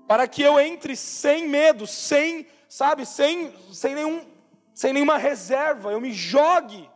Para 0.06 0.26
que 0.26 0.40
eu 0.40 0.58
entre 0.58 0.96
sem 0.96 1.46
medo, 1.46 1.86
sem, 1.86 2.46
sabe, 2.66 3.04
sem, 3.04 3.52
sem, 3.70 3.94
nenhum, 3.94 4.26
sem 4.74 4.94
nenhuma 4.94 5.18
reserva, 5.18 5.92
eu 5.92 6.00
me 6.00 6.12
jogue 6.14 6.88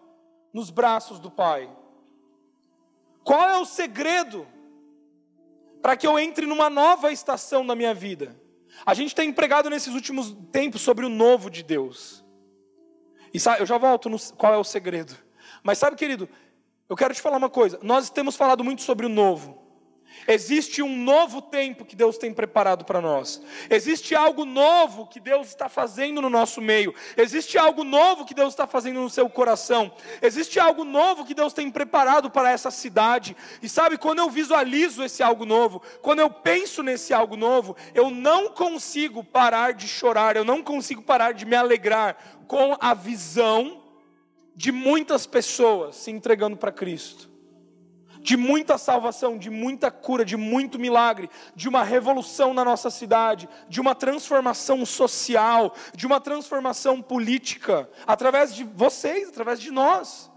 nos 0.54 0.70
braços 0.70 1.18
do 1.18 1.30
Pai. 1.30 1.70
Qual 3.22 3.46
é 3.50 3.58
o 3.58 3.66
segredo 3.66 4.46
para 5.82 5.94
que 5.94 6.06
eu 6.06 6.18
entre 6.18 6.46
numa 6.46 6.70
nova 6.70 7.12
estação 7.12 7.66
da 7.66 7.76
minha 7.76 7.92
vida? 7.92 8.40
A 8.86 8.94
gente 8.94 9.14
tem 9.14 9.28
empregado 9.28 9.68
nesses 9.68 9.94
últimos 9.94 10.34
tempos 10.50 10.80
sobre 10.80 11.04
o 11.04 11.10
novo 11.10 11.50
de 11.50 11.62
Deus. 11.62 12.24
E 13.34 13.38
sabe, 13.38 13.60
eu 13.60 13.66
já 13.66 13.76
volto 13.76 14.08
no 14.08 14.18
qual 14.36 14.54
é 14.54 14.58
o 14.58 14.64
segredo. 14.64 15.14
Mas 15.62 15.76
sabe, 15.76 15.96
querido, 15.96 16.28
eu 16.88 16.96
quero 16.96 17.14
te 17.14 17.20
falar 17.20 17.36
uma 17.36 17.50
coisa. 17.50 17.78
Nós 17.82 18.08
temos 18.08 18.36
falado 18.36 18.64
muito 18.64 18.82
sobre 18.82 19.04
o 19.04 19.10
novo. 19.10 19.61
Existe 20.26 20.82
um 20.82 20.96
novo 20.96 21.42
tempo 21.42 21.84
que 21.84 21.96
Deus 21.96 22.16
tem 22.16 22.32
preparado 22.32 22.84
para 22.84 23.00
nós. 23.00 23.42
Existe 23.68 24.14
algo 24.14 24.44
novo 24.44 25.06
que 25.06 25.18
Deus 25.18 25.48
está 25.48 25.68
fazendo 25.68 26.22
no 26.22 26.30
nosso 26.30 26.60
meio. 26.60 26.94
Existe 27.16 27.58
algo 27.58 27.82
novo 27.82 28.24
que 28.24 28.34
Deus 28.34 28.52
está 28.52 28.66
fazendo 28.66 29.00
no 29.00 29.10
seu 29.10 29.28
coração. 29.28 29.92
Existe 30.20 30.60
algo 30.60 30.84
novo 30.84 31.24
que 31.24 31.34
Deus 31.34 31.52
tem 31.52 31.70
preparado 31.70 32.30
para 32.30 32.50
essa 32.50 32.70
cidade. 32.70 33.36
E 33.60 33.68
sabe, 33.68 33.98
quando 33.98 34.20
eu 34.20 34.30
visualizo 34.30 35.02
esse 35.02 35.22
algo 35.22 35.44
novo, 35.44 35.82
quando 36.00 36.20
eu 36.20 36.30
penso 36.30 36.82
nesse 36.82 37.12
algo 37.12 37.36
novo, 37.36 37.76
eu 37.94 38.10
não 38.10 38.48
consigo 38.50 39.24
parar 39.24 39.72
de 39.72 39.88
chorar, 39.88 40.36
eu 40.36 40.44
não 40.44 40.62
consigo 40.62 41.02
parar 41.02 41.32
de 41.32 41.44
me 41.44 41.56
alegrar 41.56 42.16
com 42.46 42.76
a 42.78 42.94
visão 42.94 43.82
de 44.54 44.70
muitas 44.70 45.26
pessoas 45.26 45.96
se 45.96 46.10
entregando 46.10 46.56
para 46.56 46.70
Cristo 46.70 47.31
de 48.22 48.36
muita 48.36 48.78
salvação, 48.78 49.36
de 49.36 49.50
muita 49.50 49.90
cura, 49.90 50.24
de 50.24 50.36
muito 50.36 50.78
milagre, 50.78 51.28
de 51.54 51.68
uma 51.68 51.82
revolução 51.82 52.54
na 52.54 52.64
nossa 52.64 52.88
cidade, 52.88 53.48
de 53.68 53.80
uma 53.80 53.94
transformação 53.94 54.86
social, 54.86 55.74
de 55.94 56.06
uma 56.06 56.20
transformação 56.20 57.02
política, 57.02 57.90
através 58.06 58.54
de 58.54 58.62
vocês, 58.62 59.28
através 59.28 59.60
de 59.60 59.72
nós. 59.72 60.30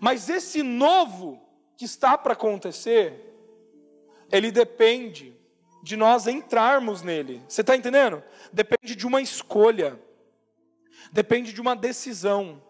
Mas 0.00 0.30
esse 0.30 0.62
novo 0.62 1.42
que 1.76 1.84
está 1.84 2.16
para 2.16 2.34
acontecer, 2.34 3.34
ele 4.30 4.52
depende 4.52 5.36
de 5.82 5.96
nós 5.96 6.26
entrarmos 6.26 7.02
nele. 7.02 7.42
Você 7.48 7.62
está 7.62 7.76
entendendo? 7.76 8.22
Depende 8.52 8.94
de 8.94 9.06
uma 9.06 9.20
escolha, 9.20 10.00
depende 11.12 11.52
de 11.52 11.60
uma 11.60 11.74
decisão. 11.74 12.62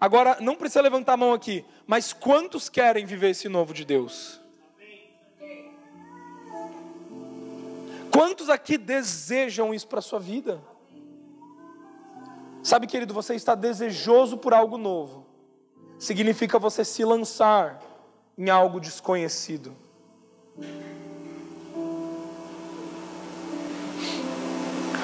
Agora, 0.00 0.36
não 0.40 0.56
precisa 0.56 0.82
levantar 0.82 1.14
a 1.14 1.16
mão 1.16 1.32
aqui, 1.32 1.64
mas 1.86 2.12
quantos 2.12 2.68
querem 2.68 3.06
viver 3.06 3.30
esse 3.30 3.48
novo 3.48 3.72
de 3.72 3.84
Deus? 3.84 4.40
Quantos 8.10 8.48
aqui 8.48 8.78
desejam 8.78 9.74
isso 9.74 9.86
para 9.86 9.98
a 9.98 10.02
sua 10.02 10.18
vida? 10.18 10.60
Sabe, 12.62 12.86
querido, 12.86 13.14
você 13.14 13.34
está 13.34 13.54
desejoso 13.54 14.36
por 14.36 14.52
algo 14.52 14.76
novo. 14.76 15.26
Significa 15.98 16.58
você 16.58 16.84
se 16.84 17.04
lançar 17.04 17.80
em 18.36 18.50
algo 18.50 18.80
desconhecido. 18.80 19.76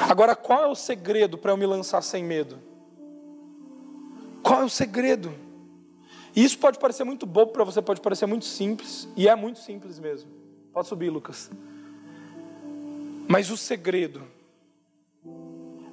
Agora, 0.08 0.34
qual 0.34 0.64
é 0.64 0.66
o 0.66 0.74
segredo 0.74 1.38
para 1.38 1.52
eu 1.52 1.56
me 1.56 1.64
lançar 1.64 2.02
sem 2.02 2.24
medo? 2.24 2.71
Qual 4.42 4.62
é 4.62 4.64
o 4.64 4.68
segredo? 4.68 5.32
E 6.34 6.42
isso 6.42 6.58
pode 6.58 6.78
parecer 6.78 7.04
muito 7.04 7.26
bobo 7.26 7.52
para 7.52 7.64
você, 7.64 7.80
pode 7.80 8.00
parecer 8.00 8.26
muito 8.26 8.44
simples, 8.44 9.08
e 9.16 9.28
é 9.28 9.34
muito 9.36 9.60
simples 9.60 9.98
mesmo. 9.98 10.30
Pode 10.72 10.88
subir, 10.88 11.10
Lucas. 11.10 11.50
Mas 13.28 13.50
o 13.50 13.56
segredo 13.56 14.22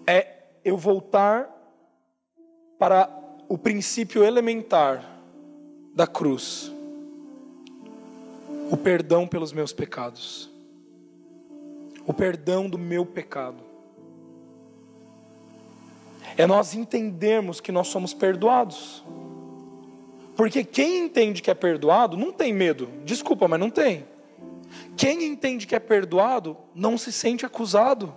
é 0.08 0.38
eu 0.64 0.78
voltar 0.78 1.50
para 2.78 3.10
o 3.48 3.58
princípio 3.58 4.24
elementar 4.24 5.20
da 5.94 6.08
cruz 6.08 6.72
o 8.72 8.78
perdão 8.78 9.28
pelos 9.28 9.52
meus 9.52 9.74
pecados, 9.74 10.50
o 12.06 12.14
perdão 12.14 12.70
do 12.70 12.78
meu 12.78 13.06
pecado 13.06 13.69
é 16.38 16.46
nós 16.46 16.74
entendermos 16.74 17.60
que 17.60 17.72
nós 17.72 17.88
somos 17.88 18.14
perdoados. 18.14 19.04
Porque 20.36 20.64
quem 20.64 21.06
entende 21.06 21.42
que 21.42 21.52
é 21.52 21.54
perdoado 21.54 22.16
não 22.16 22.32
tem 22.32 22.54
medo. 22.54 22.90
Desculpa, 23.04 23.48
mas 23.48 23.60
não 23.60 23.70
tem. 23.70 24.06
Quem 24.96 25.24
entende 25.26 25.68
que 25.68 25.76
é 25.76 25.80
perdoado 25.80 26.56
não 26.74 26.98
se 26.98 27.12
sente 27.12 27.46
acusado. 27.46 28.14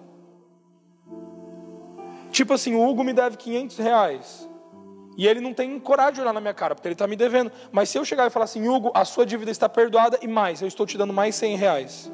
Tipo 2.30 2.54
assim, 2.54 2.74
o 2.74 2.88
Hugo 2.88 3.04
me 3.04 3.12
deve 3.12 3.36
500 3.36 3.78
reais. 3.78 4.48
E 5.16 5.26
ele 5.26 5.40
não 5.40 5.52
tem 5.52 5.78
coragem 5.78 6.14
de 6.14 6.20
olhar 6.22 6.32
na 6.32 6.40
minha 6.40 6.54
cara, 6.54 6.74
porque 6.74 6.88
ele 6.88 6.94
está 6.94 7.06
me 7.06 7.16
devendo. 7.16 7.52
Mas 7.70 7.88
se 7.88 7.98
eu 7.98 8.04
chegar 8.04 8.26
e 8.26 8.30
falar 8.30 8.44
assim, 8.44 8.66
Hugo, 8.66 8.90
a 8.94 9.04
sua 9.04 9.26
dívida 9.26 9.50
está 9.50 9.68
perdoada 9.68 10.18
e 10.22 10.26
mais, 10.26 10.62
eu 10.62 10.68
estou 10.68 10.86
te 10.86 10.96
dando 10.96 11.12
mais 11.12 11.34
100 11.34 11.56
reais. 11.56 12.12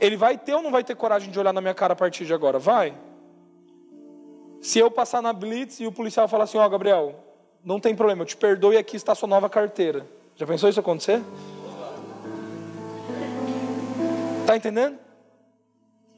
Ele 0.00 0.16
vai 0.16 0.36
ter 0.36 0.54
ou 0.54 0.62
não 0.62 0.70
vai 0.70 0.82
ter 0.82 0.96
coragem 0.96 1.30
de 1.30 1.38
olhar 1.38 1.52
na 1.52 1.60
minha 1.60 1.74
cara 1.74 1.92
a 1.92 1.96
partir 1.96 2.24
de 2.24 2.32
agora? 2.32 2.58
Vai. 2.58 2.94
Se 4.60 4.78
eu 4.78 4.90
passar 4.90 5.22
na 5.22 5.32
blitz 5.32 5.80
e 5.80 5.86
o 5.86 5.92
policial 5.92 6.28
falar 6.28 6.44
assim: 6.44 6.58
Ó, 6.58 6.66
oh, 6.66 6.70
Gabriel, 6.70 7.14
não 7.64 7.80
tem 7.80 7.94
problema, 7.94 8.22
eu 8.22 8.26
te 8.26 8.36
perdoo 8.36 8.72
e 8.72 8.76
aqui 8.76 8.96
está 8.96 9.12
a 9.12 9.14
sua 9.14 9.28
nova 9.28 9.48
carteira. 9.48 10.06
Já 10.36 10.46
pensou 10.46 10.68
isso 10.68 10.80
acontecer? 10.80 11.22
Está 14.40 14.56
entendendo? 14.56 14.98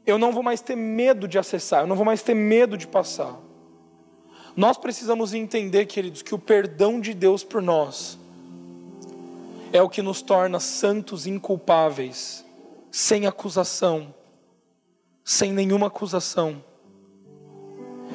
Eu 0.06 0.18
não 0.18 0.32
vou 0.32 0.42
mais 0.42 0.60
ter 0.60 0.76
medo 0.76 1.28
de 1.28 1.38
acessar, 1.38 1.82
eu 1.82 1.86
não 1.86 1.96
vou 1.96 2.04
mais 2.04 2.22
ter 2.22 2.34
medo 2.34 2.76
de 2.76 2.86
passar. 2.86 3.38
Nós 4.56 4.76
precisamos 4.76 5.32
entender, 5.32 5.86
queridos, 5.86 6.22
que 6.22 6.34
o 6.34 6.38
perdão 6.38 7.00
de 7.00 7.14
Deus 7.14 7.42
por 7.42 7.62
nós 7.62 8.18
é 9.72 9.80
o 9.80 9.88
que 9.88 10.02
nos 10.02 10.20
torna 10.20 10.60
santos 10.60 11.26
inculpáveis, 11.26 12.44
sem 12.90 13.26
acusação, 13.26 14.14
sem 15.24 15.52
nenhuma 15.52 15.86
acusação. 15.86 16.62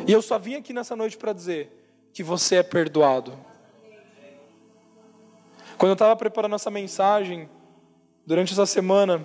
E 0.07 0.11
eu 0.11 0.21
só 0.21 0.39
vim 0.39 0.55
aqui 0.55 0.71
nessa 0.71 0.95
noite 0.95 1.17
para 1.17 1.33
dizer 1.33 1.69
que 2.13 2.23
você 2.23 2.55
é 2.55 2.63
perdoado. 2.63 3.33
Quando 5.77 5.89
eu 5.89 5.93
estava 5.93 6.15
preparando 6.15 6.55
essa 6.55 6.71
mensagem, 6.71 7.49
durante 8.25 8.53
essa 8.53 8.65
semana, 8.65 9.23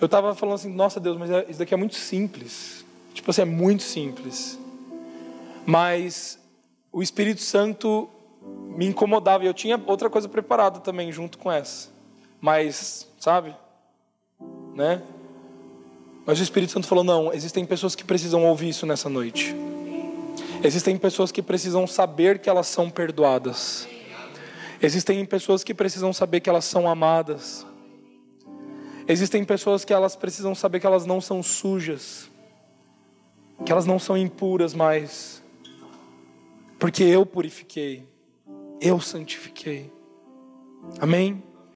eu 0.00 0.06
estava 0.06 0.34
falando 0.34 0.54
assim: 0.54 0.72
nossa 0.72 0.98
Deus, 0.98 1.18
mas 1.18 1.30
é, 1.30 1.44
isso 1.48 1.58
daqui 1.58 1.74
é 1.74 1.76
muito 1.76 1.94
simples. 1.94 2.84
Tipo 3.12 3.30
assim, 3.30 3.42
é 3.42 3.44
muito 3.44 3.82
simples. 3.82 4.58
Mas 5.66 6.38
o 6.90 7.02
Espírito 7.02 7.42
Santo 7.42 8.08
me 8.42 8.86
incomodava. 8.86 9.44
E 9.44 9.46
eu 9.46 9.54
tinha 9.54 9.82
outra 9.86 10.08
coisa 10.08 10.28
preparada 10.28 10.80
também, 10.80 11.12
junto 11.12 11.36
com 11.36 11.52
essa. 11.52 11.90
Mas, 12.40 13.06
sabe? 13.18 13.54
Né? 14.74 15.02
Mas 16.26 16.40
o 16.40 16.42
Espírito 16.42 16.72
Santo 16.72 16.88
falou: 16.88 17.04
não, 17.04 17.32
existem 17.32 17.64
pessoas 17.64 17.94
que 17.94 18.04
precisam 18.04 18.44
ouvir 18.44 18.70
isso 18.70 18.84
nessa 18.84 19.08
noite. 19.08 19.54
Existem 20.62 20.96
pessoas 20.96 21.30
que 21.30 21.40
precisam 21.40 21.86
saber 21.86 22.40
que 22.40 22.50
elas 22.50 22.66
são 22.66 22.90
perdoadas. 22.90 23.86
Existem 24.82 25.24
pessoas 25.24 25.62
que 25.62 25.72
precisam 25.72 26.12
saber 26.12 26.40
que 26.40 26.50
elas 26.50 26.64
são 26.64 26.88
amadas. 26.88 27.64
Existem 29.08 29.44
pessoas 29.44 29.84
que 29.84 29.92
elas 29.92 30.16
precisam 30.16 30.54
saber 30.54 30.80
que 30.80 30.86
elas 30.86 31.06
não 31.06 31.20
são 31.20 31.42
sujas, 31.42 32.28
que 33.64 33.70
elas 33.70 33.86
não 33.86 34.00
são 34.00 34.16
impuras 34.16 34.74
mais, 34.74 35.40
porque 36.78 37.04
eu 37.04 37.24
purifiquei, 37.24 38.04
eu 38.80 39.00
santifiquei. 39.00 39.92
Amém? 40.98 41.42